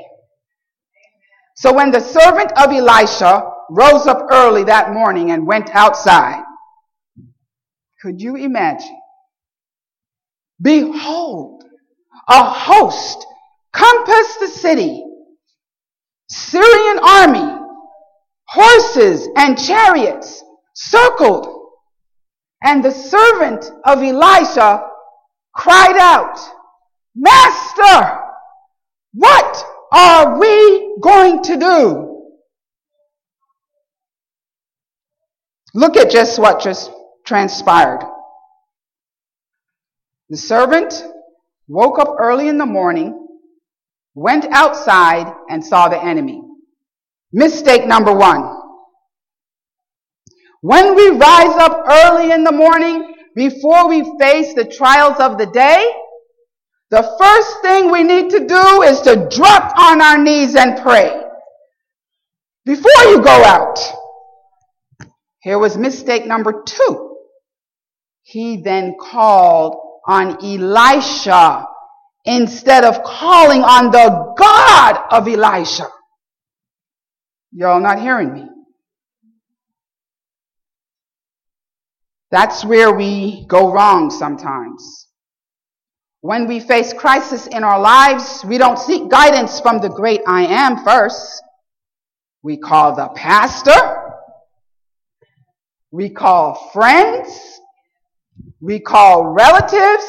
So 1.56 1.72
when 1.72 1.90
the 1.90 2.00
servant 2.00 2.52
of 2.56 2.72
Elisha 2.72 3.48
rose 3.70 4.06
up 4.06 4.26
early 4.30 4.64
that 4.64 4.92
morning 4.92 5.30
and 5.30 5.46
went 5.46 5.70
outside, 5.74 6.42
could 8.00 8.20
you 8.20 8.36
imagine? 8.36 8.98
Behold, 10.60 11.64
a 12.28 12.44
host 12.44 13.26
compassed 13.72 14.40
the 14.40 14.48
city, 14.48 15.04
Syrian 16.28 16.98
army, 17.02 17.58
horses 18.48 19.28
and 19.36 19.58
chariots 19.58 20.42
circled 20.74 21.48
and 22.64 22.84
the 22.84 22.90
servant 22.90 23.70
of 23.84 24.02
Elisha 24.02 24.84
cried 25.54 25.96
out, 25.98 26.38
Master, 27.14 28.20
what 29.12 29.64
are 29.92 30.38
we 30.38 30.96
going 31.00 31.42
to 31.44 31.56
do? 31.56 32.08
Look 35.74 35.96
at 35.96 36.10
just 36.10 36.38
what 36.38 36.62
just 36.62 36.90
transpired. 37.24 38.00
The 40.28 40.36
servant 40.36 41.04
woke 41.68 41.98
up 41.98 42.16
early 42.18 42.48
in 42.48 42.58
the 42.58 42.66
morning, 42.66 43.26
went 44.14 44.46
outside, 44.52 45.32
and 45.48 45.64
saw 45.64 45.88
the 45.88 46.02
enemy. 46.02 46.42
Mistake 47.32 47.86
number 47.86 48.12
one. 48.14 48.58
When 50.60 50.94
we 50.94 51.10
rise 51.10 51.56
up 51.56 51.84
early 51.86 52.30
in 52.30 52.44
the 52.44 52.52
morning, 52.52 53.14
before 53.34 53.88
we 53.88 54.02
face 54.18 54.54
the 54.54 54.64
trials 54.64 55.18
of 55.18 55.38
the 55.38 55.46
day, 55.46 55.86
the 56.90 57.02
first 57.18 57.62
thing 57.62 57.90
we 57.90 58.02
need 58.02 58.30
to 58.30 58.46
do 58.46 58.82
is 58.82 59.00
to 59.02 59.28
drop 59.30 59.72
on 59.78 60.02
our 60.02 60.18
knees 60.18 60.54
and 60.54 60.80
pray. 60.82 61.18
Before 62.64 63.04
you 63.04 63.22
go 63.22 63.30
out. 63.44 63.78
Here 65.40 65.58
was 65.58 65.76
mistake 65.76 66.26
number 66.26 66.62
two. 66.64 67.16
He 68.22 68.62
then 68.62 68.94
called 69.00 69.76
on 70.06 70.36
Elisha 70.44 71.66
instead 72.24 72.84
of 72.84 73.02
calling 73.02 73.62
on 73.62 73.90
the 73.90 74.34
God 74.38 75.02
of 75.10 75.26
Elisha. 75.26 75.88
Y'all 77.52 77.80
not 77.80 78.00
hearing 78.00 78.32
me? 78.32 78.46
That's 82.32 82.64
where 82.64 82.90
we 82.94 83.44
go 83.46 83.70
wrong 83.70 84.10
sometimes. 84.10 85.06
When 86.22 86.48
we 86.48 86.60
face 86.60 86.94
crisis 86.94 87.46
in 87.46 87.62
our 87.62 87.78
lives, 87.78 88.42
we 88.46 88.56
don't 88.56 88.78
seek 88.78 89.10
guidance 89.10 89.60
from 89.60 89.80
the 89.80 89.90
great 89.90 90.22
I 90.26 90.46
am 90.46 90.82
first. 90.82 91.42
We 92.42 92.56
call 92.56 92.96
the 92.96 93.08
pastor. 93.08 93.74
We 95.90 96.08
call 96.08 96.70
friends. 96.72 97.60
We 98.60 98.80
call 98.80 99.26
relatives. 99.26 100.06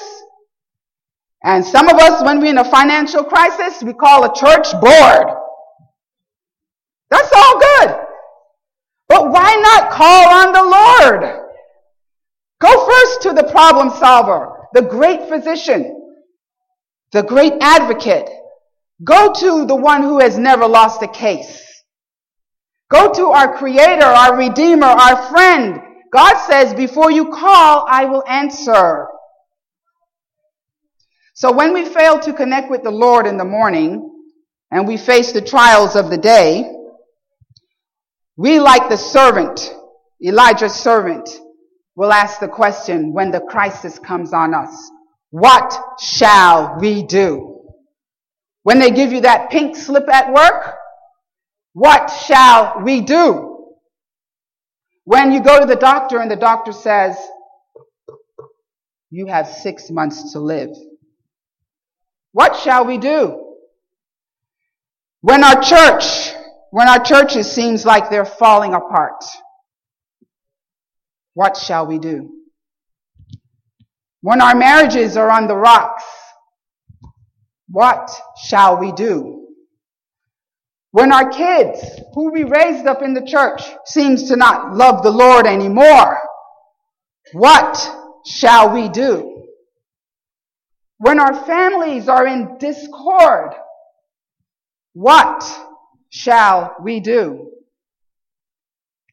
And 1.43 1.65
some 1.65 1.89
of 1.89 1.97
us, 1.97 2.23
when 2.23 2.39
we're 2.39 2.51
in 2.51 2.57
a 2.57 2.63
financial 2.63 3.25
crisis, 3.25 3.83
we 3.83 3.91
call 3.91 4.23
a 4.23 4.33
church 4.33 4.71
board. 4.79 5.27
That's 7.09 7.31
all 7.35 7.59
good. 7.59 7.95
But 9.09 9.29
why 9.29 9.55
not 9.61 9.91
call 9.91 10.29
on 10.29 10.53
the 10.53 11.19
Lord? 11.19 11.42
First 13.03 13.21
to 13.23 13.33
the 13.33 13.51
problem 13.51 13.89
solver, 13.89 14.67
the 14.73 14.81
great 14.81 15.27
physician, 15.27 16.15
the 17.11 17.23
great 17.23 17.51
advocate. 17.59 18.29
Go 19.03 19.33
to 19.33 19.65
the 19.65 19.75
one 19.75 20.03
who 20.03 20.19
has 20.19 20.37
never 20.37 20.65
lost 20.65 21.01
a 21.01 21.09
case. 21.09 21.83
Go 22.89 23.11
to 23.11 23.27
our 23.27 23.57
creator, 23.57 24.05
our 24.05 24.37
redeemer, 24.37 24.87
our 24.87 25.29
friend. 25.29 25.81
God 26.13 26.37
says, 26.47 26.73
before 26.73 27.11
you 27.11 27.29
call, 27.31 27.85
I 27.89 28.05
will 28.05 28.23
answer. 28.25 29.07
So 31.33 31.51
when 31.51 31.73
we 31.73 31.83
fail 31.83 32.19
to 32.19 32.31
connect 32.31 32.71
with 32.71 32.83
the 32.83 32.91
Lord 32.91 33.27
in 33.27 33.35
the 33.35 33.43
morning 33.43 34.11
and 34.71 34.87
we 34.87 34.95
face 34.95 35.33
the 35.33 35.41
trials 35.41 35.97
of 35.97 36.09
the 36.09 36.17
day, 36.17 36.71
we 38.37 38.59
like 38.59 38.89
the 38.89 38.97
servant, 38.97 39.73
Elijah's 40.23 40.73
servant, 40.73 41.29
will 41.95 42.11
ask 42.11 42.39
the 42.39 42.47
question 42.47 43.13
when 43.13 43.31
the 43.31 43.41
crisis 43.41 43.99
comes 43.99 44.33
on 44.33 44.53
us. 44.53 44.91
What 45.29 45.73
shall 45.99 46.77
we 46.79 47.03
do? 47.03 47.61
When 48.63 48.79
they 48.79 48.91
give 48.91 49.11
you 49.11 49.21
that 49.21 49.49
pink 49.51 49.75
slip 49.75 50.07
at 50.09 50.33
work, 50.33 50.75
what 51.73 52.09
shall 52.09 52.81
we 52.81 53.01
do? 53.01 53.73
When 55.05 55.31
you 55.31 55.41
go 55.41 55.59
to 55.59 55.65
the 55.65 55.75
doctor 55.75 56.19
and 56.19 56.31
the 56.31 56.35
doctor 56.35 56.71
says, 56.71 57.17
you 59.09 59.27
have 59.27 59.47
six 59.47 59.89
months 59.89 60.33
to 60.33 60.39
live. 60.39 60.69
What 62.31 62.55
shall 62.55 62.85
we 62.85 62.97
do? 62.97 63.55
When 65.21 65.43
our 65.43 65.61
church, 65.61 66.33
when 66.71 66.87
our 66.87 67.03
churches 67.03 67.51
seems 67.51 67.85
like 67.85 68.09
they're 68.09 68.25
falling 68.25 68.73
apart, 68.73 69.23
what 71.33 71.57
shall 71.57 71.85
we 71.87 71.99
do? 71.99 72.29
When 74.21 74.41
our 74.41 74.55
marriages 74.55 75.17
are 75.17 75.29
on 75.29 75.47
the 75.47 75.55
rocks, 75.55 76.03
what 77.67 78.09
shall 78.45 78.77
we 78.77 78.91
do? 78.91 79.47
When 80.91 81.11
our 81.11 81.29
kids, 81.29 81.81
who 82.13 82.31
we 82.31 82.43
raised 82.43 82.85
up 82.85 83.01
in 83.01 83.13
the 83.13 83.25
church, 83.25 83.63
seems 83.85 84.29
to 84.29 84.35
not 84.35 84.75
love 84.75 85.01
the 85.01 85.09
Lord 85.09 85.47
anymore, 85.47 86.19
what 87.33 87.91
shall 88.25 88.73
we 88.73 88.89
do? 88.89 89.47
When 90.99 91.19
our 91.19 91.33
families 91.45 92.07
are 92.07 92.27
in 92.27 92.59
discord, 92.59 93.53
what 94.93 95.43
shall 96.11 96.75
we 96.81 96.99
do? 96.99 97.51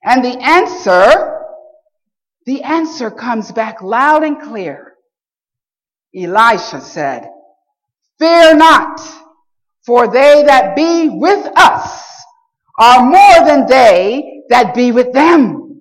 And 0.04 0.24
the 0.24 0.38
answer, 0.38 1.39
the 2.50 2.64
answer 2.64 3.12
comes 3.12 3.52
back 3.52 3.80
loud 3.80 4.24
and 4.24 4.42
clear. 4.42 4.94
Elisha 6.12 6.80
said, 6.80 7.30
fear 8.18 8.56
not 8.56 9.00
for 9.86 10.08
they 10.08 10.42
that 10.42 10.74
be 10.74 11.08
with 11.10 11.46
us 11.54 12.04
are 12.76 13.08
more 13.08 13.46
than 13.46 13.68
they 13.68 14.42
that 14.48 14.74
be 14.74 14.90
with 14.90 15.12
them. 15.12 15.80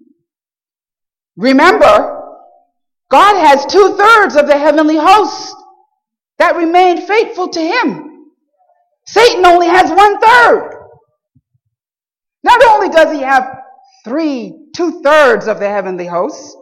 Remember, 1.38 2.22
God 3.10 3.48
has 3.48 3.66
two 3.66 3.98
thirds 3.98 4.36
of 4.36 4.46
the 4.46 4.56
heavenly 4.56 4.98
host 4.98 5.56
that 6.38 6.56
remain 6.56 7.02
faithful 7.08 7.50
to 7.50 7.60
him. 7.60 8.28
Satan 9.08 9.44
only 9.44 9.70
has 9.70 9.90
one 9.90 10.20
third. 10.20 10.86
Not 12.44 12.64
only 12.64 12.90
does 12.90 13.12
he 13.12 13.24
have 13.24 13.58
three, 14.06 14.68
two 14.76 15.02
thirds 15.02 15.48
of 15.48 15.60
the 15.60 15.68
heavenly 15.68 16.06
host, 16.06 16.58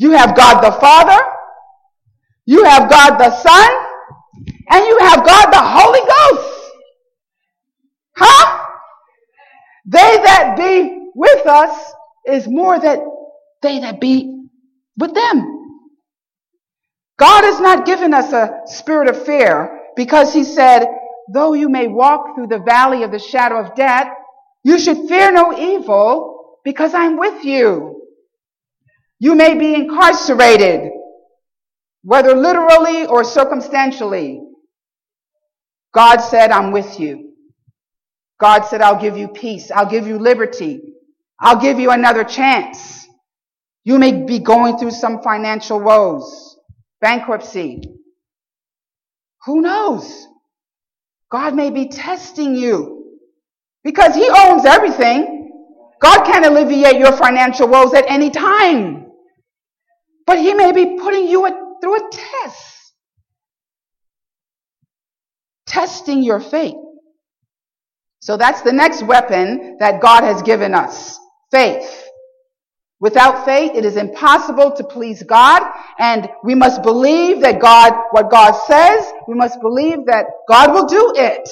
you 0.00 0.12
have 0.12 0.34
God 0.34 0.62
the 0.62 0.72
Father, 0.80 1.22
you 2.46 2.64
have 2.64 2.88
God 2.88 3.18
the 3.18 3.30
Son, 3.36 3.70
and 4.70 4.86
you 4.86 4.98
have 4.98 5.26
God 5.26 5.50
the 5.52 5.60
Holy 5.60 6.00
Ghost. 6.00 6.72
Huh? 8.16 8.66
They 9.84 9.98
that 10.24 10.56
be 10.56 11.10
with 11.14 11.46
us 11.46 11.92
is 12.26 12.48
more 12.48 12.80
than 12.80 13.06
they 13.60 13.80
that 13.80 14.00
be 14.00 14.46
with 14.96 15.12
them. 15.12 15.82
God 17.18 17.44
has 17.44 17.60
not 17.60 17.84
given 17.84 18.14
us 18.14 18.32
a 18.32 18.62
spirit 18.64 19.10
of 19.10 19.26
fear 19.26 19.82
because 19.96 20.32
he 20.32 20.44
said, 20.44 20.86
though 21.30 21.52
you 21.52 21.68
may 21.68 21.88
walk 21.88 22.34
through 22.34 22.46
the 22.46 22.60
valley 22.60 23.02
of 23.02 23.12
the 23.12 23.18
shadow 23.18 23.60
of 23.60 23.74
death, 23.74 24.08
you 24.64 24.78
should 24.78 25.08
fear 25.08 25.30
no 25.30 25.52
evil 25.58 26.56
because 26.64 26.94
I'm 26.94 27.18
with 27.18 27.44
you. 27.44 27.99
You 29.20 29.34
may 29.34 29.54
be 29.54 29.74
incarcerated, 29.74 30.90
whether 32.02 32.34
literally 32.34 33.04
or 33.06 33.22
circumstantially. 33.22 34.40
God 35.92 36.18
said, 36.18 36.50
I'm 36.50 36.72
with 36.72 36.98
you. 36.98 37.34
God 38.40 38.62
said, 38.62 38.80
I'll 38.80 39.00
give 39.00 39.18
you 39.18 39.28
peace. 39.28 39.70
I'll 39.70 39.90
give 39.90 40.06
you 40.06 40.18
liberty. 40.18 40.80
I'll 41.38 41.60
give 41.60 41.78
you 41.78 41.90
another 41.90 42.24
chance. 42.24 43.06
You 43.84 43.98
may 43.98 44.24
be 44.24 44.38
going 44.38 44.78
through 44.78 44.92
some 44.92 45.22
financial 45.22 45.78
woes, 45.78 46.56
bankruptcy. 47.02 47.82
Who 49.44 49.60
knows? 49.60 50.26
God 51.30 51.54
may 51.54 51.70
be 51.70 51.88
testing 51.88 52.54
you 52.54 53.18
because 53.84 54.14
he 54.14 54.28
owns 54.30 54.64
everything. 54.64 55.52
God 56.00 56.24
can 56.24 56.44
alleviate 56.44 56.96
your 56.96 57.12
financial 57.12 57.68
woes 57.68 57.92
at 57.92 58.06
any 58.08 58.30
time. 58.30 59.09
But 60.30 60.38
he 60.38 60.54
may 60.54 60.70
be 60.70 60.96
putting 60.96 61.26
you 61.26 61.44
through 61.82 61.96
a 61.96 62.08
test 62.12 62.92
testing 65.66 66.22
your 66.22 66.38
faith. 66.38 66.76
So 68.20 68.36
that's 68.36 68.62
the 68.62 68.72
next 68.72 69.02
weapon 69.02 69.76
that 69.80 70.00
God 70.00 70.22
has 70.22 70.40
given 70.42 70.72
us. 70.72 71.18
Faith. 71.50 72.04
Without 73.00 73.44
faith, 73.44 73.72
it 73.74 73.84
is 73.84 73.96
impossible 73.96 74.70
to 74.76 74.84
please 74.84 75.20
God, 75.24 75.68
and 75.98 76.28
we 76.44 76.54
must 76.54 76.84
believe 76.84 77.40
that 77.40 77.60
God, 77.60 77.92
what 78.12 78.30
God 78.30 78.52
says, 78.68 79.12
we 79.26 79.34
must 79.34 79.60
believe 79.60 80.06
that 80.06 80.26
God 80.48 80.72
will 80.72 80.86
do 80.86 81.12
it. 81.16 81.48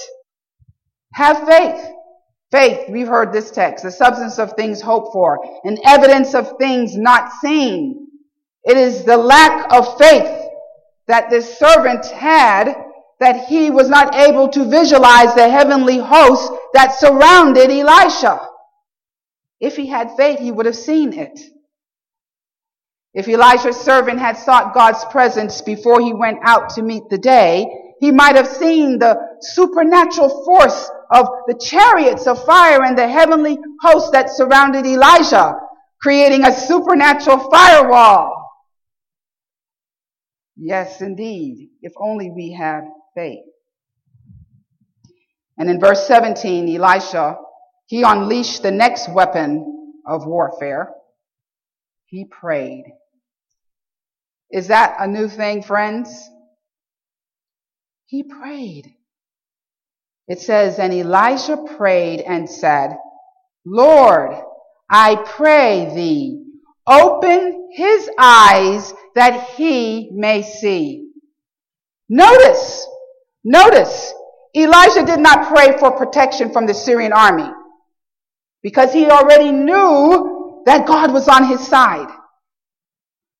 Have 1.15 1.49
faith. 1.49 1.85
Faith, 2.53 2.89
we've 2.89 3.09
heard 3.09 3.33
this 3.33 3.51
text, 3.51 3.83
the 3.83 3.91
substance 3.91 4.39
of 4.39 4.53
things 4.53 4.81
hoped 4.81 5.13
for, 5.13 5.41
and 5.65 5.81
evidence 5.85 6.33
of 6.33 6.57
things 6.61 6.97
not 6.97 7.33
seen. 7.41 8.08
It 8.69 8.77
is 8.77 9.05
the 9.05 9.17
lack 9.17 9.73
of 9.73 9.97
faith 9.99 10.47
that 11.07 11.31
this 11.31 11.59
servant 11.59 12.05
had 12.05 12.75
that 13.19 13.47
he 13.47 13.71
was 13.71 13.89
not 13.89 14.15
able 14.15 14.49
to 14.51 14.69
visualize 14.69 15.35
the 15.35 15.49
heavenly 15.49 15.97
host 15.99 16.53
that 16.75 16.93
surrounded 16.93 17.71
Elisha. 17.71 18.47
If 19.59 19.75
he 19.75 19.87
had 19.87 20.11
faith, 20.19 20.39
he 20.39 20.53
would 20.53 20.67
have 20.67 20.77
seen 20.77 21.15
it. 21.15 21.41
If 23.15 23.27
Elisha's 23.27 23.81
servant 23.81 24.21
had 24.21 24.37
sought 24.37 24.75
God's 24.75 25.03
presence 25.07 25.63
before 25.63 26.03
he 26.03 26.13
went 26.13 26.39
out 26.43 26.69
to 26.75 26.83
meet 26.83 27.05
the 27.09 27.19
day, 27.19 27.67
he 28.01 28.13
might 28.13 28.37
have 28.37 28.47
seen 28.47 28.99
the 28.99 29.19
supernatural 29.41 30.45
force 30.45 30.91
of 31.11 31.27
the 31.47 31.59
chariots 31.59 32.27
of 32.27 32.45
fire 32.45 32.85
and 32.85 32.99
the 32.99 33.09
heavenly 33.09 33.59
host 33.81 34.13
that 34.13 34.29
surrounded 34.29 34.85
Elijah, 34.85 35.55
creating 36.03 36.45
a 36.45 36.53
supernatural 36.53 37.39
firewall. 37.51 38.38
Yes, 40.61 41.01
indeed, 41.01 41.71
if 41.83 41.93
only 41.97 42.31
we 42.31 42.53
had 42.53 42.83
faith. 43.15 43.45
And 45.57 45.71
in 45.71 45.79
verse 45.79 46.07
17, 46.07 46.77
Elisha, 46.77 47.37
he 47.87 48.03
unleashed 48.03 48.63
the 48.63 48.71
next 48.71 49.09
weapon 49.09 49.93
of 50.05 50.27
warfare. 50.27 50.91
He 52.07 52.25
prayed. 52.25 52.85
Is 54.51 54.69
that 54.69 54.97
a 54.99 55.07
new 55.07 55.29
thing, 55.29 55.63
friends? 55.63 56.29
He 58.07 58.25
prayed. 58.25 58.95
It 60.27 60.41
says, 60.41 60.79
and 60.79 60.93
Elisha 60.93 61.57
prayed 61.77 62.21
and 62.21 62.51
said, 62.51 62.97
Lord, 63.65 64.35
I 64.91 65.17
pray 65.17 65.93
thee, 65.95 66.45
open 66.87 67.58
his 67.73 68.11
eyes 68.19 68.93
that 69.15 69.51
he 69.57 70.11
may 70.13 70.43
see. 70.43 71.11
Notice, 72.09 72.87
Notice, 73.45 74.13
Elijah 74.57 75.05
did 75.05 75.21
not 75.21 75.49
pray 75.49 75.79
for 75.79 75.93
protection 75.93 76.53
from 76.53 76.67
the 76.67 76.75
Syrian 76.75 77.13
army 77.13 77.51
because 78.63 78.93
he 78.93 79.09
already 79.09 79.53
knew 79.53 80.63
that 80.67 80.87
God 80.87 81.13
was 81.13 81.29
on 81.29 81.49
his 81.49 81.67
side. 81.67 82.09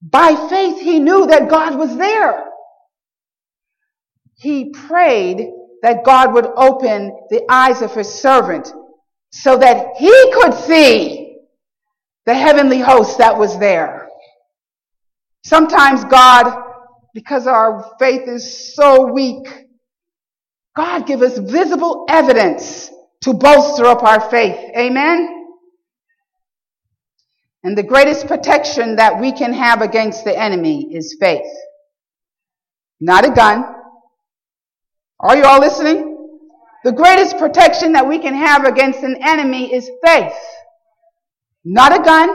By 0.01 0.35
faith, 0.49 0.81
he 0.81 1.01
knew 1.01 1.27
that 1.27 1.51
God 1.51 1.79
was 1.79 1.97
there. 1.97 2.45
He 4.37 4.71
prayed 4.71 5.51
that 5.83 6.05
God 6.05 6.33
would 6.35 6.47
open 6.57 7.13
the 7.31 7.43
eyes 7.51 7.83
of 7.83 7.95
his 7.95 8.09
servant 8.09 8.73
so 9.31 9.59
that 9.59 9.97
he 9.97 10.33
could 10.33 10.55
see 10.55 11.37
the 12.27 12.35
heavenly 12.35 12.79
host 12.79 13.19
that 13.19 13.37
was 13.37 13.59
there. 13.59 13.98
Sometimes 15.49 16.05
God, 16.05 16.63
because 17.15 17.47
our 17.47 17.97
faith 17.99 18.29
is 18.29 18.75
so 18.75 19.11
weak, 19.11 19.49
God 20.77 21.07
give 21.07 21.23
us 21.23 21.39
visible 21.39 22.05
evidence 22.07 22.91
to 23.23 23.33
bolster 23.33 23.87
up 23.87 24.03
our 24.03 24.29
faith. 24.29 24.59
Amen? 24.77 25.47
And 27.65 27.79
the 27.79 27.83
greatest 27.83 28.27
protection 28.27 28.97
that 28.97 29.19
we 29.19 29.33
can 29.33 29.55
have 29.55 29.81
against 29.81 30.25
the 30.25 30.39
enemy 30.39 30.95
is 30.95 31.17
faith. 31.19 31.51
Not 33.01 33.27
a 33.27 33.31
gun. 33.31 33.65
Are 35.19 35.35
you 35.35 35.45
all 35.45 35.61
listening? 35.61 36.29
The 36.85 36.93
greatest 36.93 37.39
protection 37.39 37.93
that 37.93 38.07
we 38.07 38.19
can 38.19 38.35
have 38.35 38.67
against 38.67 39.03
an 39.03 39.17
enemy 39.23 39.73
is 39.73 39.91
faith. 40.05 40.37
Not 41.65 41.99
a 41.99 42.03
gun. 42.03 42.29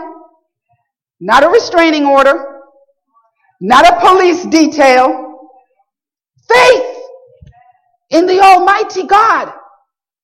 Not 1.20 1.44
a 1.44 1.50
restraining 1.50 2.08
order. 2.08 2.53
Not 3.66 3.88
a 3.88 4.00
police 4.02 4.44
detail. 4.44 5.40
Faith 6.50 6.98
in 8.10 8.28
the 8.28 8.42
Almighty 8.42 9.04
God. 9.04 9.54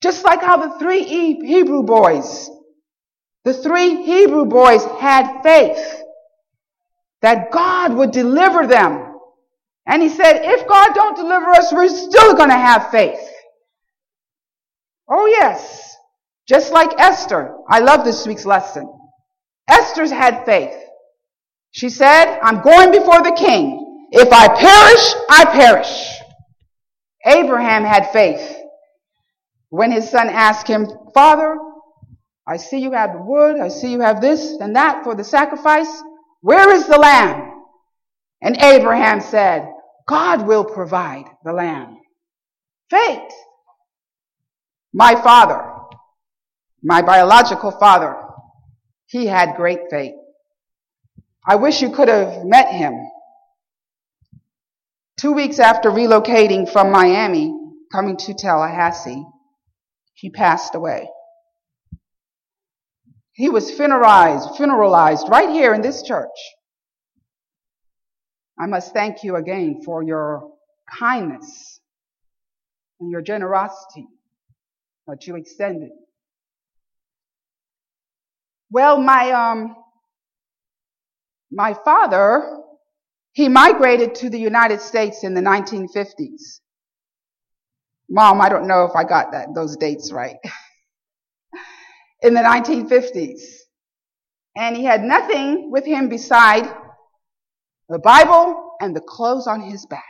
Just 0.02 0.24
like 0.24 0.42
how 0.42 0.58
the 0.58 0.78
three 0.78 1.04
Hebrew 1.04 1.82
boys, 1.82 2.50
the 3.44 3.54
three 3.54 4.02
Hebrew 4.04 4.44
boys 4.44 4.84
had 4.98 5.40
faith 5.42 6.02
that 7.22 7.50
God 7.50 7.94
would 7.94 8.10
deliver 8.10 8.66
them. 8.66 9.14
And 9.86 10.02
he 10.02 10.10
said, 10.10 10.42
if 10.44 10.68
God 10.68 10.94
don't 10.94 11.16
deliver 11.16 11.50
us, 11.50 11.72
we're 11.72 11.88
still 11.88 12.34
going 12.34 12.50
to 12.50 12.54
have 12.54 12.90
faith. 12.90 13.20
Oh 15.08 15.24
yes. 15.24 15.96
Just 16.46 16.72
like 16.72 17.00
Esther. 17.00 17.56
I 17.70 17.78
love 17.78 18.04
this 18.04 18.26
week's 18.26 18.44
lesson. 18.44 18.86
Esther's 19.66 20.10
had 20.10 20.44
faith. 20.44 20.74
She 21.72 21.88
said, 21.88 22.38
I'm 22.40 22.62
going 22.62 22.90
before 22.90 23.22
the 23.22 23.36
king. 23.38 24.08
If 24.12 24.32
I 24.32 24.48
perish, 24.48 25.14
I 25.30 25.44
perish. 25.44 26.20
Abraham 27.24 27.84
had 27.84 28.10
faith. 28.12 28.56
When 29.68 29.92
his 29.92 30.10
son 30.10 30.28
asked 30.28 30.66
him, 30.66 30.88
Father, 31.14 31.56
I 32.46 32.56
see 32.56 32.78
you 32.78 32.92
have 32.92 33.12
the 33.12 33.22
wood, 33.22 33.60
I 33.60 33.68
see 33.68 33.92
you 33.92 34.00
have 34.00 34.20
this 34.20 34.56
and 34.60 34.74
that 34.74 35.04
for 35.04 35.14
the 35.14 35.22
sacrifice. 35.22 36.02
Where 36.40 36.74
is 36.74 36.86
the 36.86 36.98
lamb? 36.98 37.52
And 38.42 38.56
Abraham 38.60 39.20
said, 39.20 39.68
God 40.08 40.46
will 40.46 40.64
provide 40.64 41.26
the 41.44 41.52
lamb. 41.52 41.98
Faith. 42.90 43.30
My 44.92 45.14
father, 45.14 45.62
my 46.82 47.02
biological 47.02 47.70
father, 47.70 48.16
he 49.06 49.26
had 49.26 49.54
great 49.54 49.80
faith. 49.88 50.14
I 51.46 51.56
wish 51.56 51.80
you 51.80 51.90
could 51.90 52.08
have 52.08 52.44
met 52.44 52.68
him. 52.68 52.94
Two 55.18 55.32
weeks 55.32 55.58
after 55.58 55.90
relocating 55.90 56.70
from 56.70 56.90
Miami, 56.90 57.54
coming 57.92 58.16
to 58.16 58.34
Tallahassee, 58.34 59.24
he 60.14 60.30
passed 60.30 60.74
away. 60.74 61.08
He 63.32 63.48
was 63.48 63.70
funeralized, 63.70 64.56
funeralized 64.56 65.28
right 65.28 65.48
here 65.48 65.72
in 65.72 65.80
this 65.80 66.02
church. 66.02 66.28
I 68.58 68.66
must 68.66 68.92
thank 68.92 69.24
you 69.24 69.36
again 69.36 69.80
for 69.84 70.02
your 70.02 70.52
kindness 70.98 71.80
and 73.00 73.10
your 73.10 73.22
generosity 73.22 74.06
that 75.06 75.26
you 75.26 75.36
extended. 75.36 75.90
Well, 78.70 79.00
my, 79.00 79.32
um, 79.32 79.74
my 81.50 81.74
father, 81.84 82.58
he 83.32 83.48
migrated 83.48 84.14
to 84.16 84.30
the 84.30 84.38
United 84.38 84.80
States 84.80 85.24
in 85.24 85.34
the 85.34 85.40
1950s. 85.40 86.60
Mom, 88.08 88.40
I 88.40 88.48
don't 88.48 88.66
know 88.66 88.84
if 88.84 88.96
I 88.96 89.04
got 89.04 89.32
that, 89.32 89.54
those 89.54 89.76
dates 89.76 90.12
right. 90.12 90.36
in 92.22 92.34
the 92.34 92.40
1950s. 92.40 93.40
And 94.56 94.76
he 94.76 94.84
had 94.84 95.02
nothing 95.02 95.70
with 95.70 95.84
him 95.84 96.08
beside 96.08 96.68
the 97.88 98.00
Bible 98.00 98.72
and 98.80 98.94
the 98.94 99.00
clothes 99.00 99.46
on 99.46 99.60
his 99.60 99.86
back. 99.86 100.02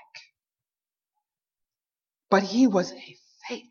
But 2.30 2.42
he 2.42 2.66
was 2.66 2.92
a 2.92 3.16
faithful 3.48 3.70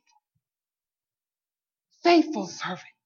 faithful 2.03 2.47
servant. 2.47 2.98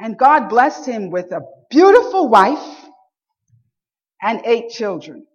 And 0.00 0.16
God 0.18 0.48
blessed 0.48 0.86
him 0.86 1.10
with 1.10 1.30
a 1.30 1.42
beautiful 1.68 2.28
wife 2.28 2.86
and 4.22 4.40
eight 4.44 4.70
children. 4.70 5.26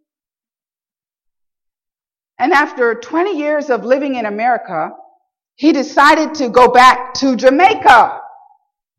And 2.40 2.52
after 2.52 2.96
20 2.96 3.38
years 3.38 3.70
of 3.70 3.86
living 3.86 4.16
in 4.16 4.26
America, 4.26 4.92
he 5.56 5.72
decided 5.72 6.36
to 6.36 6.50
go 6.50 6.68
back 6.68 7.14
to 7.16 7.36
Jamaica 7.36 8.20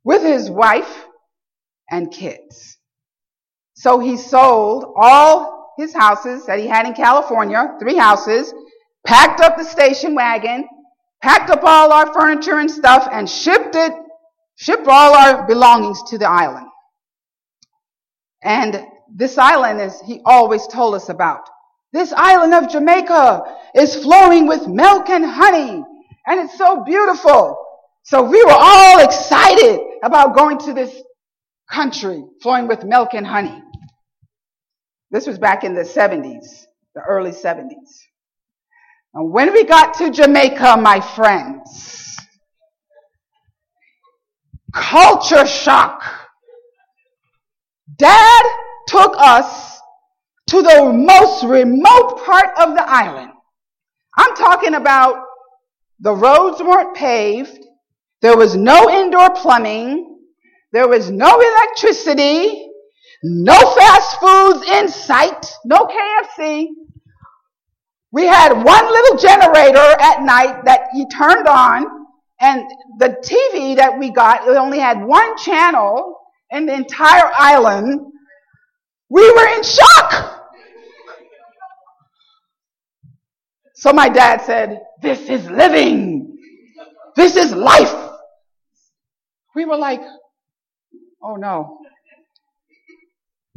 with 0.04 0.22
his 0.22 0.50
wife 0.50 1.04
and 1.90 2.10
kids. 2.10 2.78
So 3.74 3.98
he 3.98 4.16
sold 4.16 4.94
all 4.96 5.74
his 5.76 5.94
houses 5.94 6.46
that 6.46 6.58
he 6.58 6.66
had 6.66 6.86
in 6.86 6.94
California, 6.94 7.76
three 7.78 7.96
houses, 7.96 8.54
packed 9.06 9.40
up 9.40 9.58
the 9.58 9.64
station 9.64 10.14
wagon, 10.14 10.66
packed 11.22 11.50
up 11.50 11.62
all 11.62 11.92
our 11.92 12.12
furniture 12.14 12.58
and 12.58 12.70
stuff 12.70 13.06
and 13.12 13.28
shipped 13.28 13.74
it, 13.74 13.92
shipped 14.56 14.86
all 14.88 15.14
our 15.14 15.46
belongings 15.46 16.02
to 16.08 16.18
the 16.18 16.28
island. 16.28 16.66
And 18.42 18.86
this 19.14 19.38
island 19.38 19.80
is, 19.80 20.00
he 20.02 20.20
always 20.24 20.66
told 20.66 20.94
us 20.94 21.08
about. 21.08 21.48
This 21.92 22.12
island 22.12 22.52
of 22.52 22.70
Jamaica 22.70 23.42
is 23.74 23.96
flowing 23.96 24.46
with 24.46 24.66
milk 24.66 25.08
and 25.08 25.24
honey. 25.24 25.84
And 26.26 26.40
it's 26.40 26.58
so 26.58 26.84
beautiful. 26.84 27.64
So 28.02 28.22
we 28.22 28.44
were 28.44 28.56
all 28.56 29.04
excited 29.04 29.80
about 30.02 30.36
going 30.36 30.58
to 30.58 30.72
this 30.72 31.02
country 31.70 32.24
flowing 32.42 32.68
with 32.68 32.84
milk 32.84 33.14
and 33.14 33.26
honey. 33.26 33.62
This 35.10 35.26
was 35.26 35.38
back 35.38 35.64
in 35.64 35.74
the 35.74 35.82
70s, 35.82 36.66
the 36.94 37.02
early 37.02 37.30
70s. 37.30 38.02
And 39.14 39.32
when 39.32 39.52
we 39.52 39.64
got 39.64 39.94
to 39.94 40.10
Jamaica, 40.10 40.76
my 40.78 41.00
friends, 41.00 42.15
culture 44.72 45.46
shock. 45.46 46.02
Dad 47.96 48.42
took 48.88 49.14
us 49.16 49.80
to 50.48 50.62
the 50.62 50.92
most 50.92 51.44
remote 51.44 52.22
part 52.24 52.50
of 52.58 52.74
the 52.74 52.84
island. 52.86 53.32
I'm 54.16 54.34
talking 54.36 54.74
about 54.74 55.22
the 56.00 56.14
roads 56.14 56.60
weren't 56.60 56.94
paved. 56.94 57.64
There 58.22 58.36
was 58.36 58.56
no 58.56 58.90
indoor 58.90 59.30
plumbing. 59.30 60.18
There 60.72 60.88
was 60.88 61.10
no 61.10 61.40
electricity. 61.40 62.68
No 63.22 63.58
fast 63.74 64.20
foods 64.20 64.68
in 64.70 64.88
sight. 64.88 65.46
No 65.64 65.86
KFC. 65.86 66.68
We 68.12 68.24
had 68.24 68.52
one 68.52 68.64
little 68.64 69.18
generator 69.18 69.96
at 70.00 70.22
night 70.22 70.64
that 70.64 70.88
he 70.92 71.06
turned 71.08 71.46
on, 71.46 71.95
and 72.40 72.62
the 72.98 73.08
TV 73.08 73.76
that 73.76 73.98
we 73.98 74.10
got, 74.10 74.46
it 74.46 74.56
only 74.56 74.78
had 74.78 75.02
one 75.02 75.36
channel 75.38 76.18
in 76.50 76.66
the 76.66 76.74
entire 76.74 77.30
island. 77.34 78.12
We 79.08 79.30
were 79.32 79.46
in 79.48 79.62
shock. 79.62 80.42
So 83.74 83.92
my 83.92 84.08
dad 84.08 84.42
said, 84.42 84.80
This 85.00 85.28
is 85.28 85.48
living. 85.50 86.38
This 87.14 87.36
is 87.36 87.52
life. 87.52 88.10
We 89.54 89.64
were 89.64 89.76
like, 89.76 90.02
Oh 91.22 91.36
no. 91.36 91.78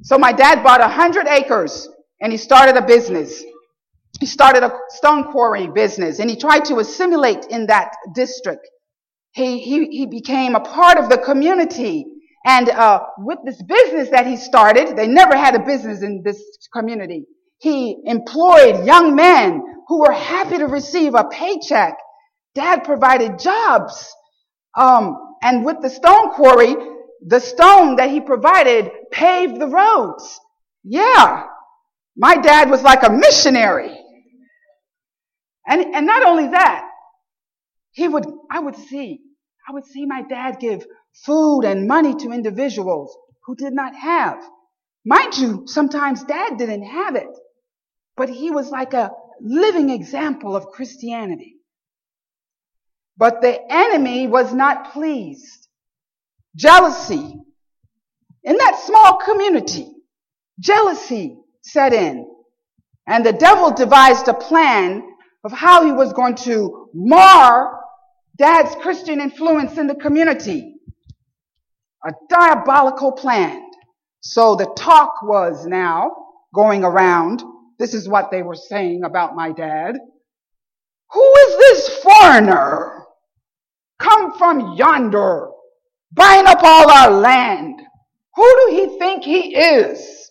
So 0.04 0.18
my 0.18 0.32
dad 0.32 0.64
bought 0.64 0.80
a 0.80 0.88
hundred 0.88 1.28
acres 1.28 1.90
and 2.22 2.32
he 2.32 2.38
started 2.38 2.78
a 2.78 2.82
business 2.82 3.44
he 4.20 4.26
started 4.26 4.64
a 4.64 4.78
stone 4.90 5.32
quarry 5.32 5.68
business 5.68 6.20
and 6.20 6.30
he 6.30 6.36
tried 6.36 6.66
to 6.66 6.80
assimilate 6.80 7.46
in 7.46 7.68
that 7.68 7.94
district. 8.14 8.68
He, 9.32 9.60
he, 9.60 9.88
he 9.88 10.06
became 10.08 10.56
a 10.56 10.60
part 10.60 10.98
of 10.98 11.10
the 11.10 11.18
community. 11.18 12.06
And 12.46 12.70
uh, 12.70 13.02
with 13.18 13.40
this 13.46 13.62
business 13.62 14.10
that 14.10 14.28
he 14.28 14.36
started, 14.36 14.98
they 14.98 15.08
never 15.08 15.38
had 15.38 15.56
a 15.56 15.66
business 15.66 16.02
in 16.02 16.22
this 16.24 16.42
community. 16.74 17.26
He 17.60 18.02
employed 18.06 18.86
young 18.86 19.16
men 19.16 19.62
who 19.88 20.00
were 20.00 20.12
happy 20.12 20.58
to 20.58 20.68
receive 20.68 21.16
a 21.16 21.26
paycheck. 21.26 21.96
Dad 22.56 22.84
provided 22.84 23.40
jobs. 23.40 24.14
Um, 24.76 25.36
and 25.42 25.64
with 25.64 25.78
the 25.82 25.90
stone 25.90 26.32
quarry, 26.32 26.76
the 27.26 27.40
stone 27.40 27.98
that 27.98 28.10
he 28.10 28.22
provided 28.22 28.92
paved 29.12 29.60
the 29.60 29.68
roads. 29.68 30.40
Yeah. 30.84 31.46
My 32.16 32.36
dad 32.36 32.70
was 32.70 32.82
like 32.82 33.04
a 33.04 33.12
missionary. 33.12 33.99
And, 35.70 35.94
and 35.94 36.08
not 36.08 36.26
only 36.26 36.48
that, 36.48 36.90
he 37.92 38.08
would, 38.08 38.26
I 38.50 38.60
would 38.60 38.76
see, 38.76 39.22
I 39.68 39.74
would 39.74 39.86
see 39.86 40.08
my 40.08 40.24
dad 40.24 40.60
give 40.60 40.84
food 41.26 41.62
and 41.62 41.88
money 41.88 42.16
to 42.16 42.32
individuals 42.32 43.16
who 43.46 43.56
did 43.56 43.74
not 43.74 43.96
have. 43.96 44.42
Mind 45.06 45.38
you, 45.38 45.64
sometimes 45.68 46.24
dad 46.24 46.58
didn't 46.58 46.84
have 46.84 47.16
it, 47.16 47.30
but 48.18 48.30
he 48.30 48.50
was 48.50 48.72
like 48.72 48.94
a 48.94 49.12
living 49.40 49.92
example 49.92 50.56
of 50.56 50.72
Christianity. 50.72 51.58
But 53.16 53.42
the 53.42 53.60
enemy 53.72 54.26
was 54.26 54.52
not 54.52 54.92
pleased. 54.92 55.68
Jealousy. 56.56 57.36
In 58.44 58.58
that 58.58 58.82
small 58.86 59.18
community, 59.18 59.92
jealousy 60.60 61.38
set 61.62 61.94
in. 61.94 62.26
And 63.06 63.24
the 63.24 63.34
devil 63.34 63.72
devised 63.72 64.28
a 64.28 64.34
plan 64.34 65.09
of 65.44 65.52
how 65.52 65.86
he 65.86 65.92
was 65.92 66.14
going 66.14 66.36
to 66.36 66.90
mar 66.94 67.80
dad's 68.38 68.76
Christian 68.76 69.22
influence 69.22 69.78
in 69.78 69.88
the 69.88 69.96
community. 69.96 70.76
A 72.06 72.12
diabolical 72.30 73.12
plan. 73.12 73.70
So 74.22 74.56
the 74.56 74.74
talk 74.78 75.22
was 75.24 75.66
now 75.66 76.12
going 76.54 76.84
around. 76.84 77.44
This 77.78 77.94
is 77.94 78.08
what 78.08 78.32
they 78.32 78.42
were 78.42 78.56
saying 78.56 79.04
about 79.04 79.36
my 79.36 79.52
dad. 79.52 79.96
Who 81.12 81.34
is 81.48 81.58
this 81.58 82.04
foreigner? 82.04 83.06
Come 84.00 84.38
from 84.38 84.76
yonder, 84.78 85.50
buying 86.14 86.46
up 86.46 86.60
all 86.64 86.90
our 86.90 87.12
land. 87.12 87.82
Who 88.36 88.44
do 88.44 88.76
he 88.76 89.00
think 89.00 89.24
he 89.24 89.56
is? 89.56 90.29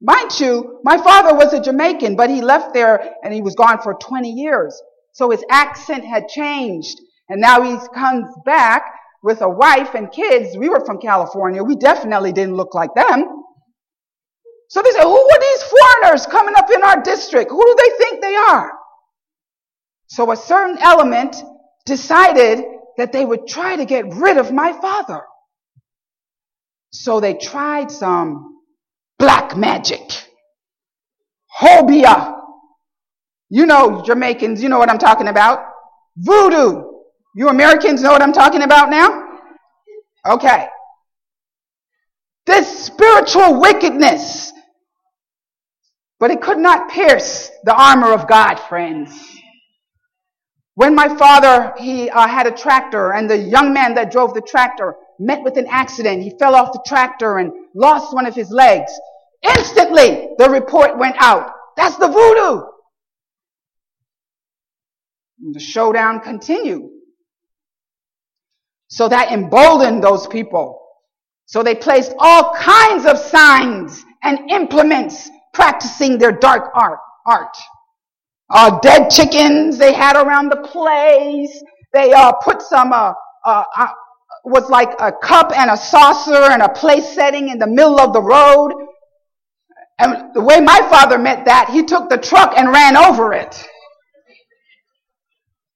Mind 0.00 0.38
you, 0.38 0.80
my 0.84 0.96
father 0.96 1.34
was 1.34 1.52
a 1.52 1.60
Jamaican, 1.60 2.16
but 2.16 2.30
he 2.30 2.40
left 2.40 2.72
there 2.72 3.14
and 3.24 3.34
he 3.34 3.42
was 3.42 3.54
gone 3.54 3.80
for 3.82 3.94
20 3.94 4.30
years. 4.30 4.80
So 5.12 5.30
his 5.30 5.44
accent 5.50 6.04
had 6.04 6.28
changed. 6.28 7.00
And 7.28 7.40
now 7.40 7.62
he 7.62 7.76
comes 7.94 8.28
back 8.44 8.84
with 9.22 9.42
a 9.42 9.48
wife 9.48 9.94
and 9.94 10.10
kids. 10.10 10.56
We 10.56 10.68
were 10.68 10.84
from 10.84 11.00
California. 11.00 11.62
We 11.62 11.74
definitely 11.76 12.32
didn't 12.32 12.54
look 12.54 12.74
like 12.74 12.94
them. 12.94 13.44
So 14.68 14.82
they 14.82 14.90
said, 14.92 15.02
who 15.02 15.16
are 15.16 15.40
these 15.40 15.62
foreigners 15.62 16.26
coming 16.26 16.54
up 16.56 16.70
in 16.70 16.82
our 16.82 17.02
district? 17.02 17.50
Who 17.50 17.60
do 17.60 17.76
they 17.76 18.04
think 18.04 18.22
they 18.22 18.36
are? 18.36 18.70
So 20.06 20.30
a 20.30 20.36
certain 20.36 20.78
element 20.78 21.36
decided 21.84 22.64
that 22.98 23.12
they 23.12 23.24
would 23.24 23.46
try 23.48 23.76
to 23.76 23.84
get 23.84 24.14
rid 24.14 24.36
of 24.36 24.52
my 24.52 24.72
father. 24.72 25.22
So 26.92 27.20
they 27.20 27.34
tried 27.34 27.90
some 27.90 28.57
black 29.18 29.56
magic. 29.56 30.00
Obeah. 31.62 32.36
You 33.50 33.66
know 33.66 34.02
Jamaicans, 34.04 34.62
you 34.62 34.68
know 34.68 34.78
what 34.78 34.90
I'm 34.90 34.98
talking 34.98 35.28
about. 35.28 35.64
Voodoo. 36.16 36.84
You 37.34 37.48
Americans 37.48 38.02
know 38.02 38.10
what 38.10 38.22
I'm 38.22 38.32
talking 38.32 38.62
about 38.62 38.90
now? 38.90 39.28
Okay. 40.26 40.66
This 42.46 42.86
spiritual 42.86 43.60
wickedness. 43.60 44.52
But 46.20 46.30
it 46.30 46.40
could 46.40 46.58
not 46.58 46.90
pierce 46.90 47.50
the 47.64 47.74
armor 47.74 48.12
of 48.12 48.26
God, 48.26 48.56
friends. 48.56 49.12
When 50.74 50.94
my 50.94 51.08
father, 51.16 51.74
he 51.78 52.10
uh, 52.10 52.26
had 52.26 52.46
a 52.46 52.50
tractor 52.50 53.12
and 53.12 53.30
the 53.30 53.36
young 53.36 53.72
man 53.72 53.94
that 53.94 54.10
drove 54.10 54.34
the 54.34 54.40
tractor 54.40 54.94
met 55.18 55.42
with 55.42 55.56
an 55.56 55.66
accident. 55.68 56.22
He 56.22 56.32
fell 56.38 56.54
off 56.54 56.72
the 56.72 56.82
tractor 56.86 57.38
and 57.38 57.52
lost 57.74 58.14
one 58.14 58.26
of 58.26 58.34
his 58.34 58.50
legs. 58.50 58.92
Instantly, 59.42 60.30
the 60.38 60.48
report 60.50 60.98
went 60.98 61.16
out. 61.20 61.50
That's 61.76 61.96
the 61.96 62.08
voodoo. 62.08 62.62
And 65.40 65.54
the 65.54 65.60
showdown 65.60 66.20
continued. 66.20 66.90
So 68.88 69.08
that 69.08 69.32
emboldened 69.32 70.02
those 70.02 70.26
people. 70.26 70.80
So 71.46 71.62
they 71.62 71.74
placed 71.74 72.14
all 72.18 72.54
kinds 72.54 73.06
of 73.06 73.18
signs 73.18 74.04
and 74.22 74.50
implements 74.50 75.30
practicing 75.54 76.18
their 76.18 76.32
dark 76.32 76.70
art. 76.74 76.98
art 77.26 77.56
uh, 78.50 78.78
dead 78.80 79.08
chickens 79.08 79.78
they 79.78 79.92
had 79.92 80.16
around 80.16 80.48
the 80.48 80.56
place. 80.56 81.62
They 81.92 82.12
uh, 82.12 82.32
put 82.32 82.62
some 82.62 82.92
uh, 82.92 83.12
uh, 83.44 83.64
uh, 83.76 83.88
was 84.44 84.68
like 84.70 84.90
a 85.00 85.12
cup 85.12 85.52
and 85.56 85.70
a 85.70 85.76
saucer 85.76 86.50
and 86.50 86.62
a 86.62 86.68
place 86.68 87.14
setting 87.14 87.48
in 87.48 87.58
the 87.58 87.66
middle 87.66 88.00
of 88.00 88.12
the 88.12 88.22
road. 88.22 88.72
And 89.98 90.32
the 90.34 90.40
way 90.40 90.60
my 90.60 90.78
father 90.90 91.18
meant 91.18 91.46
that, 91.46 91.70
he 91.70 91.84
took 91.84 92.08
the 92.08 92.18
truck 92.18 92.54
and 92.56 92.68
ran 92.68 92.96
over 92.96 93.32
it 93.32 93.66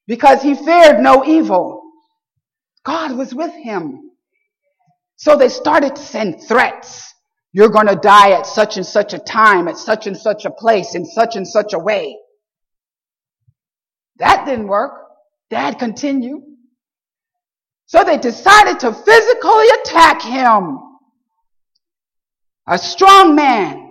because 0.06 0.42
he 0.42 0.54
feared 0.54 1.00
no 1.00 1.24
evil. 1.24 1.82
God 2.84 3.16
was 3.16 3.34
with 3.34 3.52
him. 3.52 4.10
So 5.16 5.36
they 5.36 5.48
started 5.48 5.96
to 5.96 6.02
send 6.02 6.42
threats. 6.42 7.12
You're 7.52 7.68
going 7.68 7.86
to 7.86 7.96
die 7.96 8.32
at 8.32 8.46
such 8.46 8.76
and 8.76 8.86
such 8.86 9.12
a 9.12 9.18
time, 9.18 9.68
at 9.68 9.76
such 9.76 10.06
and 10.06 10.16
such 10.16 10.44
a 10.44 10.50
place, 10.50 10.94
in 10.94 11.04
such 11.04 11.36
and 11.36 11.46
such 11.46 11.74
a 11.74 11.78
way. 11.78 12.16
That 14.16 14.46
didn't 14.46 14.68
work. 14.68 14.92
Dad 15.50 15.78
continued. 15.78 16.42
So 17.92 18.02
they 18.04 18.16
decided 18.16 18.80
to 18.80 18.92
physically 18.94 19.66
attack 19.82 20.22
him. 20.22 20.78
A 22.66 22.78
strong 22.78 23.34
man 23.34 23.90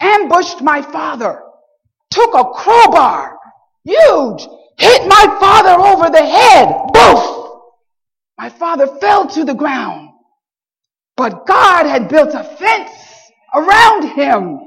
ambushed 0.00 0.60
my 0.60 0.82
father, 0.82 1.40
took 2.10 2.34
a 2.34 2.44
crowbar, 2.44 3.38
huge, 3.84 4.46
hit 4.76 5.08
my 5.08 5.36
father 5.40 5.80
over 5.80 6.10
the 6.10 6.22
head. 6.22 6.68
Boof! 6.92 7.62
My 8.36 8.50
father 8.50 8.86
fell 8.86 9.26
to 9.28 9.46
the 9.46 9.54
ground. 9.54 10.10
But 11.16 11.46
God 11.46 11.86
had 11.86 12.10
built 12.10 12.34
a 12.34 12.44
fence 12.44 12.92
around 13.54 14.10
him. 14.10 14.60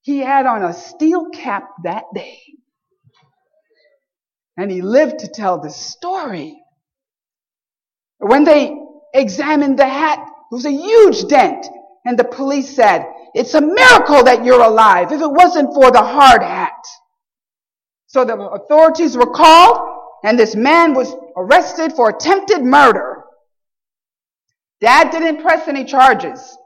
He 0.00 0.18
had 0.18 0.46
on 0.46 0.64
a 0.64 0.74
steel 0.74 1.30
cap 1.30 1.68
that 1.84 2.02
day. 2.12 2.40
And 4.56 4.72
he 4.72 4.82
lived 4.82 5.20
to 5.20 5.28
tell 5.28 5.60
the 5.60 5.70
story. 5.70 6.58
When 8.22 8.44
they 8.44 8.76
examined 9.12 9.78
the 9.78 9.88
hat, 9.88 10.20
it 10.20 10.54
was 10.54 10.64
a 10.64 10.70
huge 10.70 11.26
dent. 11.26 11.66
And 12.04 12.16
the 12.16 12.24
police 12.24 12.74
said, 12.74 13.04
it's 13.34 13.54
a 13.54 13.60
miracle 13.60 14.22
that 14.24 14.44
you're 14.44 14.62
alive 14.62 15.10
if 15.10 15.20
it 15.20 15.30
wasn't 15.30 15.74
for 15.74 15.90
the 15.90 16.02
hard 16.02 16.42
hat. 16.42 16.84
So 18.06 18.24
the 18.24 18.38
authorities 18.38 19.16
were 19.16 19.30
called 19.30 19.78
and 20.22 20.38
this 20.38 20.54
man 20.54 20.94
was 20.94 21.14
arrested 21.36 21.94
for 21.94 22.10
attempted 22.10 22.62
murder. 22.62 23.24
Dad 24.80 25.10
didn't 25.10 25.42
press 25.42 25.66
any 25.66 25.84
charges, 25.84 26.56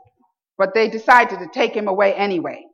but 0.59 0.75
they 0.75 0.89
decided 0.89 1.39
to 1.39 1.49
take 1.53 1.75
him 1.75 1.89
away 1.89 2.15
anyway. 2.15 2.67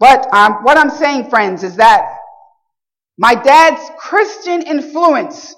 But 0.00 0.32
um, 0.34 0.64
what 0.64 0.76
I'm 0.76 0.90
saying, 0.90 1.30
friends, 1.30 1.62
is 1.62 1.76
that 1.76 2.16
my 3.16 3.34
dad's 3.36 3.82
Christian 3.96 4.62
influence 4.62 5.54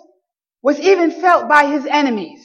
was 0.67 0.81
even 0.81 1.13
felt 1.13 1.49
by 1.49 1.65
his 1.67 1.87
enemies. 1.87 2.45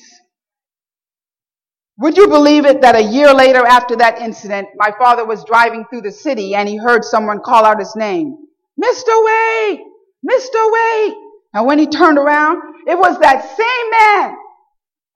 Would 1.97 2.17
you 2.17 2.27
believe 2.27 2.67
it 2.67 2.81
that 2.81 2.95
a 2.95 3.01
year 3.01 3.33
later 3.33 3.65
after 3.65 3.95
that 3.95 4.19
incident, 4.19 4.67
my 4.75 4.91
father 4.99 5.25
was 5.25 5.43
driving 5.43 5.85
through 5.89 6.01
the 6.01 6.11
city 6.11 6.53
and 6.53 6.69
he 6.69 6.77
heard 6.77 7.03
someone 7.03 7.39
call 7.43 7.65
out 7.65 7.79
his 7.79 7.95
name, 7.95 8.37
Mr. 8.79 9.25
Wade, 9.25 9.79
Mr. 10.23 10.71
Wade. 10.71 11.15
And 11.55 11.65
when 11.65 11.79
he 11.79 11.87
turned 11.87 12.19
around, 12.19 12.61
it 12.85 12.95
was 12.95 13.19
that 13.21 13.57
same 13.57 13.89
man 13.89 14.37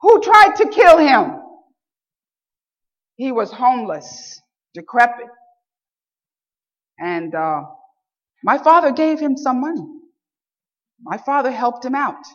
who 0.02 0.20
tried 0.22 0.56
to 0.56 0.70
kill 0.70 0.98
him. 0.98 1.40
He 3.18 3.32
was 3.32 3.52
homeless, 3.52 4.42
decrepit, 4.74 5.28
and 6.98 7.36
uh, 7.36 7.66
my 8.44 8.58
father 8.58 8.92
gave 8.92 9.20
him 9.20 9.38
some 9.38 9.62
money. 9.62 9.86
My 11.04 11.20
father 11.20 11.52
helped 11.52 11.86
him 11.86 11.94
out. 11.94 12.26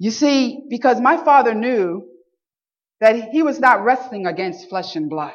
You 0.00 0.10
see, 0.10 0.62
because 0.70 0.98
my 0.98 1.18
father 1.18 1.54
knew 1.54 2.08
that 3.00 3.30
he 3.32 3.42
was 3.42 3.60
not 3.60 3.84
wrestling 3.84 4.26
against 4.26 4.70
flesh 4.70 4.96
and 4.96 5.10
blood. 5.10 5.34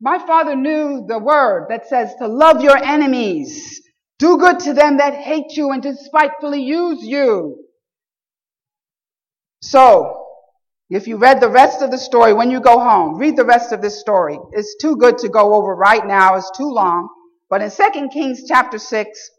My 0.00 0.18
father 0.18 0.56
knew 0.56 1.04
the 1.06 1.20
word 1.20 1.66
that 1.68 1.86
says 1.86 2.12
to 2.18 2.26
love 2.26 2.60
your 2.60 2.76
enemies, 2.76 3.82
do 4.18 4.36
good 4.36 4.58
to 4.60 4.72
them 4.74 4.96
that 4.96 5.14
hate 5.14 5.56
you 5.56 5.70
and 5.70 5.80
despitefully 5.80 6.64
use 6.64 7.04
you. 7.04 7.66
So, 9.62 10.26
if 10.88 11.06
you 11.06 11.16
read 11.16 11.40
the 11.40 11.48
rest 11.48 11.82
of 11.82 11.92
the 11.92 11.98
story 11.98 12.34
when 12.34 12.50
you 12.50 12.60
go 12.60 12.80
home, 12.80 13.16
read 13.16 13.36
the 13.36 13.44
rest 13.44 13.70
of 13.70 13.80
this 13.80 14.00
story. 14.00 14.40
It's 14.54 14.74
too 14.80 14.96
good 14.96 15.18
to 15.18 15.28
go 15.28 15.54
over 15.54 15.76
right 15.76 16.04
now. 16.04 16.34
It's 16.34 16.50
too 16.56 16.68
long. 16.68 17.08
But 17.48 17.62
in 17.62 17.70
2 17.70 18.08
Kings 18.12 18.42
chapter 18.48 18.78
6, 18.78 19.30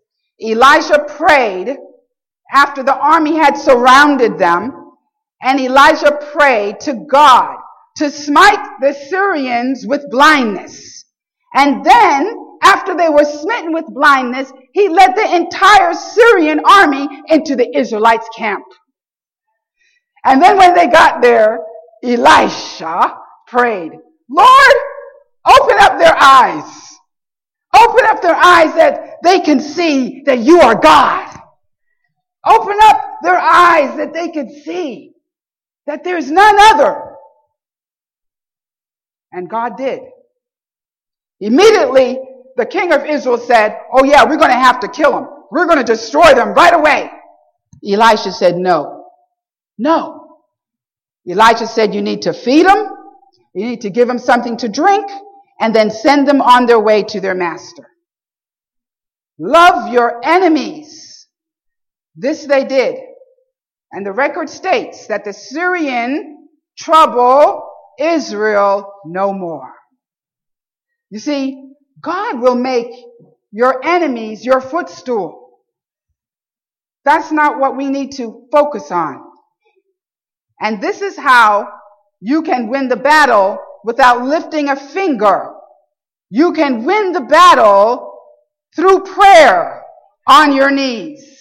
Elijah 0.42 1.06
prayed 1.10 1.78
after 2.52 2.84
the 2.84 2.98
army 2.98 3.36
had 3.36 3.58
surrounded 3.58 4.38
them, 4.38 4.94
and 5.42 5.60
Elijah 5.60 6.20
prayed 6.34 6.80
to 6.82 7.06
God 7.10 7.58
to 7.98 8.10
smite 8.10 8.64
the 8.82 8.94
Syrians 8.94 9.86
with 9.88 10.10
blindness. 10.10 11.06
And 11.54 11.84
then, 11.84 12.58
after 12.64 12.96
they 12.96 13.10
were 13.10 13.26
smitten 13.26 13.74
with 13.74 13.86
blindness, 13.88 14.52
he 14.74 14.88
led 14.88 15.16
the 15.16 15.36
entire 15.36 15.94
Syrian 15.94 16.62
army 16.66 17.08
into 17.28 17.56
the 17.56 17.76
Israelites' 17.76 18.30
camp. 18.36 18.64
And 20.24 20.42
then 20.42 20.58
when 20.58 20.76
they 20.76 20.88
got 20.88 21.22
there, 21.22 21.60
Elisha 22.04 23.18
prayed, 23.48 23.92
Lord, 24.30 24.76
open 25.46 25.76
up 25.80 25.98
their 25.98 26.16
eyes. 26.16 27.00
Open 27.76 28.06
up 28.06 28.22
their 28.22 28.36
eyes 28.36 28.76
that 28.76 29.18
they 29.24 29.40
can 29.40 29.60
see 29.60 30.24
that 30.26 30.40
you 30.40 30.60
are 30.60 30.76
God. 30.76 31.41
Open 32.46 32.78
up 32.84 33.02
their 33.22 33.38
eyes 33.38 33.98
that 33.98 34.14
they 34.14 34.30
could 34.30 34.50
see 34.50 35.14
that 35.86 36.04
there's 36.04 36.30
none 36.32 36.56
other. 36.60 37.02
And 39.32 39.50
God 39.50 39.78
did. 39.78 40.02
Immediately, 41.40 42.20
the 42.58 42.66
king 42.66 42.94
of 42.94 43.06
Israel 43.06 43.38
said, 43.38 43.78
Oh 43.92 44.04
yeah, 44.04 44.24
we're 44.24 44.38
going 44.38 44.52
to 44.52 44.58
have 44.58 44.80
to 44.82 44.88
kill 44.88 45.12
them. 45.12 45.28
We're 45.52 45.66
going 45.66 45.78
to 45.80 45.84
destroy 45.84 46.34
them 46.34 46.54
right 46.54 46.74
away. 46.74 47.10
Elisha 47.88 48.32
said, 48.32 48.58
No. 48.58 49.06
No. 49.78 50.38
Elisha 51.30 51.68
said, 51.68 51.94
You 51.94 52.02
need 52.02 52.24
to 52.24 52.34
feed 52.34 52.66
them. 52.66 52.90
You 53.54 53.66
need 53.66 53.82
to 53.82 53.90
give 53.90 54.08
them 54.08 54.20
something 54.20 54.58
to 54.58 54.70
drink 54.70 55.06
and 55.60 55.76
then 55.76 55.92
send 55.92 56.28
them 56.28 56.42
on 56.42 56.66
their 56.66 56.80
way 56.80 57.04
to 57.04 57.20
their 57.20 57.36
master. 57.36 57.88
Love 59.38 59.92
your 59.92 60.22
enemies. 60.24 61.11
This 62.16 62.46
they 62.46 62.66
did. 62.66 62.98
And 63.92 64.06
the 64.06 64.12
record 64.12 64.50
states 64.50 65.08
that 65.08 65.26
the 65.26 65.34
Syrian 65.34 66.48
trouble 66.78 67.68
Israel 68.00 68.94
no 69.06 69.34
more. 69.34 69.74
You 71.10 71.20
see, 71.20 71.72
God 72.02 72.40
will 72.40 72.56
make 72.56 72.92
your 73.52 73.86
enemies 73.86 74.46
your 74.46 74.62
footstool. 74.62 75.60
That's 77.04 77.32
not 77.32 77.60
what 77.60 77.76
we 77.76 77.90
need 77.90 78.14
to 78.14 78.48
focus 78.52 78.92
on. 78.92 79.24
And 80.60 80.82
this 80.82 81.02
is 81.02 81.18
how 81.18 81.68
you 82.22 82.44
can 82.44 82.70
win 82.70 82.88
the 82.88 82.96
battle 82.96 83.60
without 83.84 84.24
lifting 84.24 84.70
a 84.70 84.76
finger. 84.76 85.52
You 86.30 86.54
can 86.54 86.86
win 86.86 87.12
the 87.12 87.22
battle 87.22 88.20
through 88.76 89.04
prayer 89.04 89.84
on 90.28 90.54
your 90.54 90.72
knees. 90.72 91.41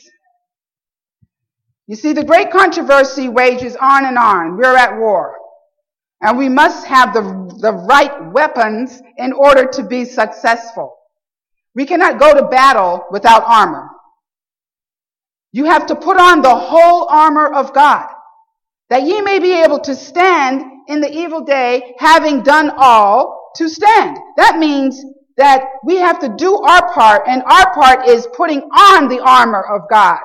You 1.91 1.97
see, 1.97 2.13
the 2.13 2.23
great 2.23 2.53
controversy 2.53 3.29
wages 3.29 3.75
on 3.75 4.05
and 4.05 4.17
on. 4.17 4.57
We're 4.57 4.77
at 4.77 4.97
war. 4.97 5.37
And 6.23 6.39
we 6.39 6.49
must 6.49 6.87
have 6.87 7.13
the, 7.13 7.23
the 7.61 7.73
right 7.73 8.31
weapons 8.33 9.03
in 9.19 9.33
order 9.33 9.67
to 9.67 9.83
be 9.83 10.05
successful. 10.05 10.97
We 11.75 11.87
cannot 11.87 12.21
go 12.21 12.33
to 12.33 12.47
battle 12.47 13.07
without 13.11 13.43
armor. 13.45 13.89
You 15.51 15.65
have 15.65 15.87
to 15.87 15.97
put 15.97 16.17
on 16.17 16.43
the 16.43 16.55
whole 16.55 17.09
armor 17.11 17.53
of 17.53 17.75
God 17.75 18.07
that 18.89 19.03
ye 19.03 19.21
may 19.21 19.41
be 19.41 19.53
able 19.53 19.81
to 19.81 19.97
stand 19.97 20.63
in 20.87 21.01
the 21.01 21.11
evil 21.11 21.41
day, 21.41 21.97
having 21.99 22.45
done 22.45 22.71
all 22.77 23.51
to 23.57 23.69
stand. 23.69 24.17
That 24.37 24.59
means 24.61 25.05
that 25.39 25.65
we 25.85 25.97
have 25.97 26.21
to 26.21 26.29
do 26.39 26.55
our 26.55 26.93
part, 26.93 27.23
and 27.27 27.43
our 27.43 27.75
part 27.75 28.07
is 28.07 28.29
putting 28.37 28.61
on 28.61 29.09
the 29.09 29.21
armor 29.25 29.63
of 29.63 29.91
God 29.91 30.21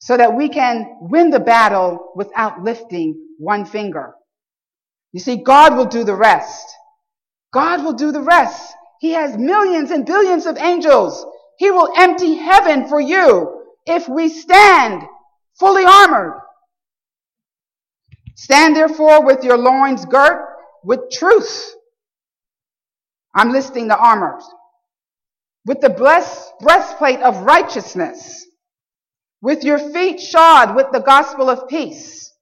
so 0.00 0.16
that 0.16 0.34
we 0.34 0.48
can 0.48 0.96
win 1.00 1.30
the 1.30 1.40
battle 1.40 2.12
without 2.16 2.64
lifting 2.64 3.28
one 3.38 3.64
finger. 3.64 4.14
You 5.12 5.20
see, 5.20 5.36
God 5.36 5.76
will 5.76 5.86
do 5.86 6.04
the 6.04 6.14
rest. 6.14 6.66
God 7.52 7.84
will 7.84 7.92
do 7.92 8.10
the 8.10 8.22
rest. 8.22 8.74
He 9.00 9.12
has 9.12 9.36
millions 9.36 9.90
and 9.90 10.06
billions 10.06 10.46
of 10.46 10.56
angels. 10.56 11.24
He 11.58 11.70
will 11.70 11.92
empty 11.96 12.34
heaven 12.34 12.88
for 12.88 13.00
you 13.00 13.62
if 13.86 14.08
we 14.08 14.28
stand 14.28 15.02
fully 15.58 15.84
armored. 15.84 16.40
Stand 18.36 18.74
therefore 18.74 19.24
with 19.24 19.44
your 19.44 19.58
loins 19.58 20.06
girt 20.06 20.46
with 20.82 21.10
truth. 21.10 21.74
I'm 23.34 23.52
listing 23.52 23.88
the 23.88 23.98
armors. 23.98 24.44
With 25.66 25.80
the 25.82 25.90
blessed 25.90 26.52
breastplate 26.60 27.20
of 27.20 27.42
righteousness. 27.42 28.46
With 29.42 29.64
your 29.64 29.78
feet 29.78 30.20
shod 30.20 30.76
with 30.76 30.88
the 30.92 31.00
gospel 31.00 31.48
of 31.48 31.68
peace. 31.68 32.32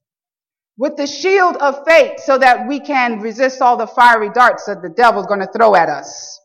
With 0.76 0.96
the 0.96 1.06
shield 1.06 1.56
of 1.56 1.84
faith 1.86 2.20
so 2.20 2.38
that 2.38 2.68
we 2.68 2.80
can 2.80 3.20
resist 3.20 3.60
all 3.60 3.76
the 3.76 3.86
fiery 3.86 4.30
darts 4.30 4.66
that 4.66 4.82
the 4.82 4.88
devil's 4.88 5.26
going 5.26 5.40
to 5.40 5.50
throw 5.52 5.74
at 5.74 5.88
us. 5.88 6.40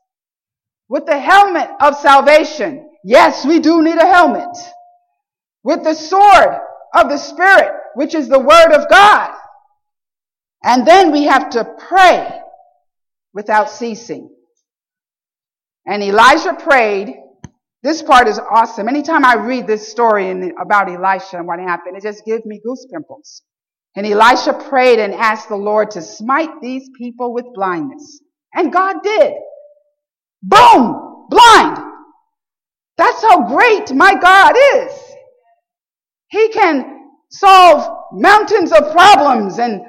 With 0.89 1.06
the 1.06 1.20
helmet 1.20 1.70
of 1.80 1.96
salvation. 1.96 2.89
Yes, 3.04 3.46
we 3.46 3.60
do 3.60 3.82
need 3.82 3.98
a 3.98 4.06
helmet. 4.06 4.58
With 5.63 5.84
the 5.84 5.94
sword 5.94 6.60
of 6.94 7.10
the 7.10 7.18
Spirit, 7.18 7.72
which 7.96 8.13
is 8.16 8.28
the 8.28 8.39
word 8.39 8.72
of 8.74 8.89
God. 8.89 9.36
And 10.63 10.88
then 10.88 11.12
we 11.12 11.24
have 11.24 11.50
to 11.52 11.66
pray 11.89 12.39
without 13.34 13.70
ceasing. 13.70 14.34
And 15.86 16.02
Elijah 16.02 16.54
prayed. 16.54 17.16
This 17.84 18.02
part 18.02 18.30
is 18.30 18.39
awesome. 18.39 18.88
Anytime 18.88 19.26
I 19.26 19.36
read 19.36 19.67
this 19.67 19.89
story 19.89 20.30
in, 20.30 20.54
about 20.60 20.89
Elisha 20.89 21.38
and 21.38 21.46
what 21.46 21.60
happened, 21.60 21.98
it 21.98 22.04
just 22.04 22.24
gives 22.26 22.46
me 22.46 22.62
goose 22.65 22.88
pimples. 22.91 23.41
And 23.96 24.08
Elisha 24.08 24.54
prayed 24.54 25.00
and 25.00 25.13
asked 25.13 25.50
the 25.50 25.58
Lord 25.58 25.91
to 25.91 26.02
smite 26.02 26.62
these 26.62 26.89
people 26.98 27.34
with 27.34 27.46
blindness. 27.54 28.22
And 28.54 28.72
God 28.72 29.04
did. 29.04 29.34
Boom! 30.41 31.28
Blind! 31.30 31.78
That's 32.98 33.22
how 33.22 33.50
great 33.50 33.93
my 33.93 34.15
God 34.15 34.56
is. 34.76 34.93
He 36.30 36.50
can 36.50 37.10
solve 37.30 37.98
mountains 38.13 38.72
of 38.72 38.91
problems 38.91 39.60
and 39.60 39.82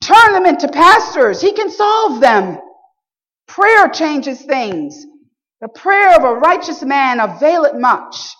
turn 0.00 0.32
them 0.32 0.46
into 0.46 0.68
pastors. 0.68 1.40
He 1.40 1.52
can 1.52 1.70
solve 1.70 2.20
them. 2.20 2.58
Prayer 3.48 3.88
changes 3.88 4.42
things. 4.42 5.06
The 5.62 5.68
prayer 5.68 6.14
of 6.14 6.24
a 6.24 6.34
righteous 6.34 6.82
man 6.82 7.20
availeth 7.20 7.74
much. 7.74 8.34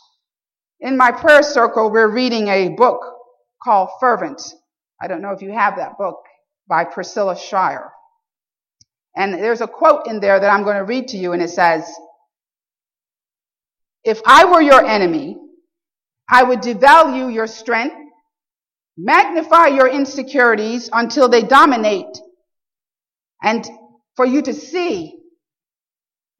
In 0.80 0.98
my 0.98 1.10
prayer 1.10 1.42
circle, 1.42 1.90
we're 1.90 2.12
reading 2.12 2.48
a 2.48 2.68
book 2.68 3.00
called 3.62 3.88
Fervent. 3.98 4.42
I 5.00 5.08
don't 5.08 5.22
know 5.22 5.30
if 5.30 5.40
you 5.40 5.52
have 5.52 5.76
that 5.76 5.96
book 5.96 6.18
by 6.68 6.84
Priscilla 6.84 7.38
Shirer. 7.38 7.90
And 9.16 9.32
there's 9.32 9.62
a 9.62 9.66
quote 9.66 10.06
in 10.06 10.20
there 10.20 10.38
that 10.38 10.52
I'm 10.52 10.64
going 10.64 10.76
to 10.76 10.84
read 10.84 11.08
to 11.08 11.16
you, 11.16 11.32
and 11.32 11.40
it 11.40 11.50
says, 11.50 11.90
If 14.04 14.20
I 14.26 14.44
were 14.44 14.60
your 14.60 14.84
enemy, 14.84 15.38
I 16.28 16.42
would 16.42 16.60
devalue 16.60 17.32
your 17.32 17.46
strength 17.46 17.96
Magnify 18.96 19.68
your 19.68 19.88
insecurities 19.88 20.90
until 20.92 21.28
they 21.28 21.42
dominate 21.42 22.18
and 23.42 23.66
for 24.16 24.26
you 24.26 24.42
to 24.42 24.52
see 24.52 25.18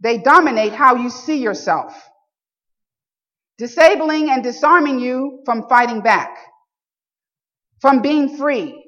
they 0.02 0.18
dominate 0.18 0.72
how 0.72 0.96
you 0.96 1.08
see 1.08 1.40
yourself, 1.40 1.94
disabling 3.56 4.30
and 4.30 4.42
disarming 4.42 4.98
you 4.98 5.42
from 5.44 5.68
fighting 5.68 6.00
back, 6.00 6.36
from 7.80 8.02
being 8.02 8.36
free, 8.36 8.84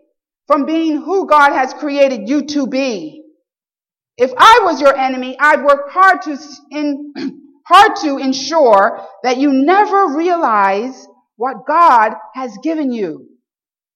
from 0.49 0.67
being 0.67 0.97
who 1.01 1.29
God 1.29 1.53
has 1.53 1.73
created 1.73 2.29
you 2.29 2.47
to 2.47 2.67
be. 2.67 3.23
If 4.17 4.33
I 4.37 4.61
was 4.65 4.81
your 4.81 4.97
enemy, 4.97 5.37
I'd 5.39 5.65
work 5.65 5.91
hard 5.91 6.23
to 6.23 6.39
in, 6.73 7.13
hard 7.67 7.97
to 8.03 8.19
ensure 8.19 9.07
that 9.23 9.39
you 9.39 9.53
never 9.53 10.17
realize 10.17 11.07
what 11.37 11.67
God 11.67 12.13
has 12.35 12.57
given 12.63 12.93
you 12.93 13.29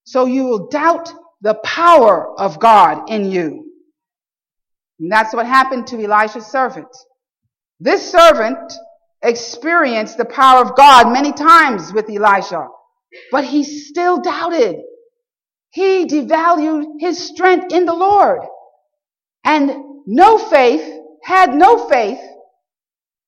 so 0.04 0.24
you 0.24 0.44
will 0.44 0.68
doubt 0.68 1.12
the 1.42 1.54
power 1.64 2.38
of 2.40 2.58
God 2.58 3.10
in 3.10 3.30
you. 3.30 3.72
And 4.98 5.12
that's 5.12 5.34
what 5.34 5.46
happened 5.46 5.86
to 5.88 6.02
Elisha's 6.02 6.46
servant. 6.46 6.88
This 7.80 8.10
servant 8.10 8.72
experienced 9.22 10.16
the 10.16 10.24
power 10.24 10.62
of 10.62 10.76
God 10.76 11.12
many 11.12 11.32
times 11.32 11.92
with 11.92 12.10
Elisha, 12.10 12.68
but 13.30 13.44
he 13.44 13.64
still 13.64 14.20
doubted. 14.20 14.76
He 15.70 16.06
devalued 16.06 17.00
his 17.00 17.18
strength 17.18 17.72
in 17.72 17.84
the 17.84 17.94
Lord 17.94 18.40
and 19.44 19.70
no 20.06 20.38
faith, 20.38 21.00
had 21.22 21.54
no 21.54 21.88
faith 21.88 22.20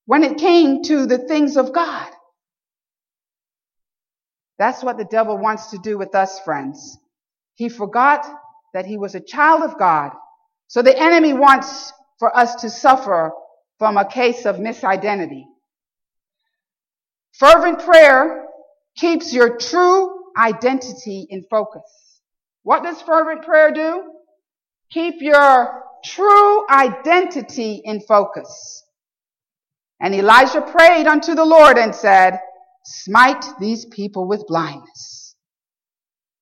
when 0.05 0.23
it 0.23 0.37
came 0.37 0.83
to 0.83 1.05
the 1.05 1.17
things 1.17 1.57
of 1.57 1.73
God. 1.73 2.07
That's 4.57 4.83
what 4.83 4.97
the 4.97 5.05
devil 5.05 5.37
wants 5.37 5.71
to 5.71 5.77
do 5.77 5.97
with 5.97 6.13
us, 6.13 6.39
friends. 6.41 6.97
He 7.55 7.69
forgot 7.69 8.25
that 8.73 8.85
he 8.85 8.97
was 8.97 9.15
a 9.15 9.19
child 9.19 9.63
of 9.63 9.77
God. 9.77 10.11
So 10.67 10.81
the 10.81 10.97
enemy 10.97 11.33
wants 11.33 11.91
for 12.19 12.35
us 12.35 12.55
to 12.61 12.69
suffer 12.69 13.31
from 13.81 13.97
a 13.97 14.05
case 14.05 14.45
of 14.45 14.57
misidentity. 14.57 15.43
Fervent 17.31 17.79
prayer 17.79 18.45
keeps 18.95 19.33
your 19.33 19.57
true 19.57 20.25
identity 20.37 21.25
in 21.27 21.43
focus. 21.49 21.81
What 22.61 22.83
does 22.83 23.01
fervent 23.01 23.41
prayer 23.43 23.71
do? 23.71 24.03
Keep 24.91 25.15
your 25.21 25.81
true 26.05 26.69
identity 26.69 27.81
in 27.83 28.01
focus. 28.01 28.83
And 29.99 30.13
Elijah 30.13 30.61
prayed 30.61 31.07
unto 31.07 31.33
the 31.33 31.43
Lord 31.43 31.79
and 31.79 31.95
said, 31.95 32.37
smite 32.85 33.43
these 33.59 33.85
people 33.85 34.27
with 34.27 34.45
blindness. 34.45 35.35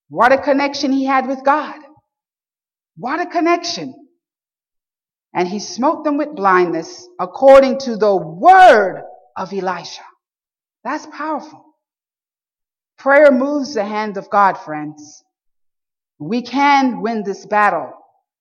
What 0.09 0.33
a 0.33 0.37
connection 0.37 0.91
he 0.91 1.05
had 1.05 1.25
with 1.25 1.45
God. 1.45 1.79
What 2.97 3.21
a 3.21 3.27
connection. 3.27 4.08
And 5.33 5.47
he 5.47 5.59
smote 5.59 6.03
them 6.03 6.17
with 6.17 6.35
blindness 6.35 7.07
according 7.19 7.79
to 7.79 7.95
the 7.95 8.15
word 8.15 9.03
of 9.37 9.53
Elisha. 9.53 10.01
That's 10.83 11.05
powerful. 11.07 11.65
Prayer 12.97 13.31
moves 13.31 13.73
the 13.73 13.85
hand 13.85 14.17
of 14.17 14.29
God, 14.29 14.53
friends. 14.57 15.23
We 16.17 16.41
can 16.41 17.01
win 17.01 17.23
this 17.23 17.45
battle 17.45 17.93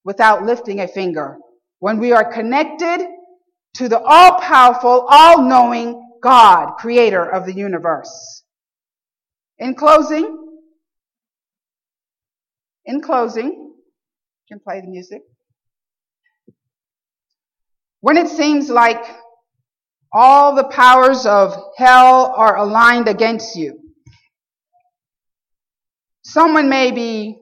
without 0.05 0.45
lifting 0.45 0.81
a 0.81 0.89
finger 0.89 1.39
when 1.79 1.99
we 1.99 2.13
are 2.13 2.33
connected 2.33 3.07
to 3.75 3.89
the 3.89 4.01
all-powerful, 4.01 5.07
all-knowing 5.09 6.19
God, 6.23 6.77
creator 6.79 7.25
of 7.25 7.47
the 7.47 7.53
universe. 7.53 8.43
In 9.59 9.75
closing, 9.75 10.49
in 12.85 13.01
closing, 13.01 13.51
you 13.51 13.77
can 14.49 14.59
play 14.59 14.81
the 14.81 14.89
music. 14.89 15.23
When 18.01 18.17
it 18.17 18.29
seems 18.29 18.71
like 18.71 19.05
all 20.13 20.55
the 20.55 20.65
powers 20.65 21.27
of 21.27 21.55
hell 21.77 22.33
are 22.37 22.57
aligned 22.57 23.09
against 23.09 23.57
you, 23.57 23.79
someone 26.23 26.69
may 26.69 26.91
be 26.93 27.39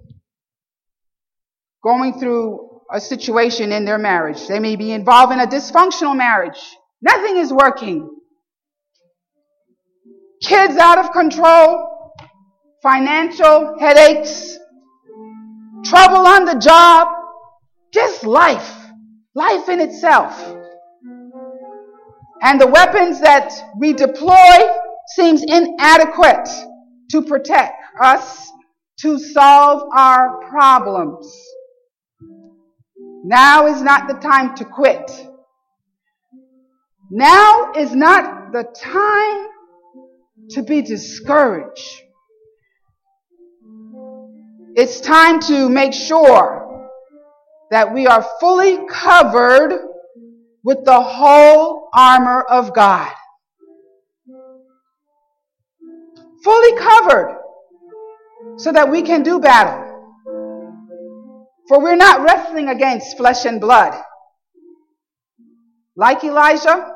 going 1.82 2.18
through 2.18 2.80
a 2.92 3.00
situation 3.00 3.72
in 3.72 3.84
their 3.84 3.98
marriage. 3.98 4.46
They 4.46 4.58
may 4.58 4.76
be 4.76 4.92
involved 4.92 5.32
in 5.32 5.40
a 5.40 5.46
dysfunctional 5.46 6.16
marriage. 6.16 6.60
Nothing 7.02 7.36
is 7.36 7.52
working. 7.52 8.10
Kids 10.42 10.76
out 10.76 10.98
of 10.98 11.12
control, 11.12 12.12
financial 12.82 13.78
headaches, 13.78 14.56
trouble 15.84 16.26
on 16.26 16.44
the 16.44 16.54
job, 16.54 17.08
just 17.92 18.24
life, 18.24 18.75
life 19.36 19.68
in 19.68 19.80
itself. 19.80 20.34
And 22.42 22.60
the 22.60 22.66
weapons 22.66 23.20
that 23.20 23.52
we 23.78 23.92
deploy 23.92 24.58
seems 25.14 25.42
inadequate 25.42 26.48
to 27.10 27.22
protect 27.22 27.74
us 28.00 28.50
to 29.00 29.18
solve 29.18 29.82
our 29.94 30.40
problems. 30.48 31.30
Now 33.24 33.66
is 33.66 33.82
not 33.82 34.08
the 34.08 34.14
time 34.14 34.54
to 34.56 34.64
quit. 34.64 35.10
Now 37.10 37.72
is 37.76 37.94
not 37.94 38.52
the 38.52 38.64
time 38.74 39.48
to 40.50 40.62
be 40.62 40.80
discouraged. 40.80 42.02
It's 44.74 45.00
time 45.00 45.40
to 45.40 45.68
make 45.68 45.92
sure 45.92 46.65
that 47.70 47.92
we 47.92 48.06
are 48.06 48.24
fully 48.40 48.86
covered 48.88 49.78
with 50.62 50.84
the 50.84 51.00
whole 51.00 51.88
armor 51.94 52.42
of 52.42 52.74
God. 52.74 53.12
Fully 56.42 56.78
covered 56.78 57.36
so 58.58 58.72
that 58.72 58.90
we 58.90 59.02
can 59.02 59.22
do 59.22 59.40
battle. 59.40 59.82
For 61.68 61.80
we're 61.80 61.96
not 61.96 62.22
wrestling 62.22 62.68
against 62.68 63.16
flesh 63.16 63.44
and 63.44 63.60
blood. 63.60 64.00
Like 65.96 66.22
Elijah, 66.22 66.94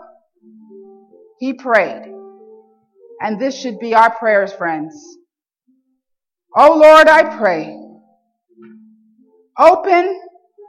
he 1.39 1.55
prayed. 1.55 2.13
And 3.21 3.41
this 3.41 3.59
should 3.61 3.79
be 3.81 3.95
our 3.95 4.15
prayers, 4.15 4.53
friends. 4.53 4.95
Oh 6.57 6.79
Lord, 6.79 7.09
I 7.09 7.37
pray. 7.37 7.77
Open 9.59 10.21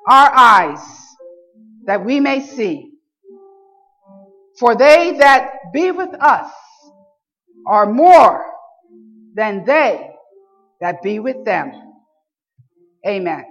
our 0.07 0.31
eyes 0.35 0.79
that 1.85 2.03
we 2.03 2.19
may 2.19 2.41
see. 2.41 2.91
For 4.59 4.75
they 4.75 5.17
that 5.17 5.71
be 5.73 5.91
with 5.91 6.13
us 6.19 6.51
are 7.67 7.91
more 7.91 8.45
than 9.33 9.65
they 9.65 10.09
that 10.79 11.01
be 11.01 11.19
with 11.19 11.45
them. 11.45 11.71
Amen. 13.07 13.50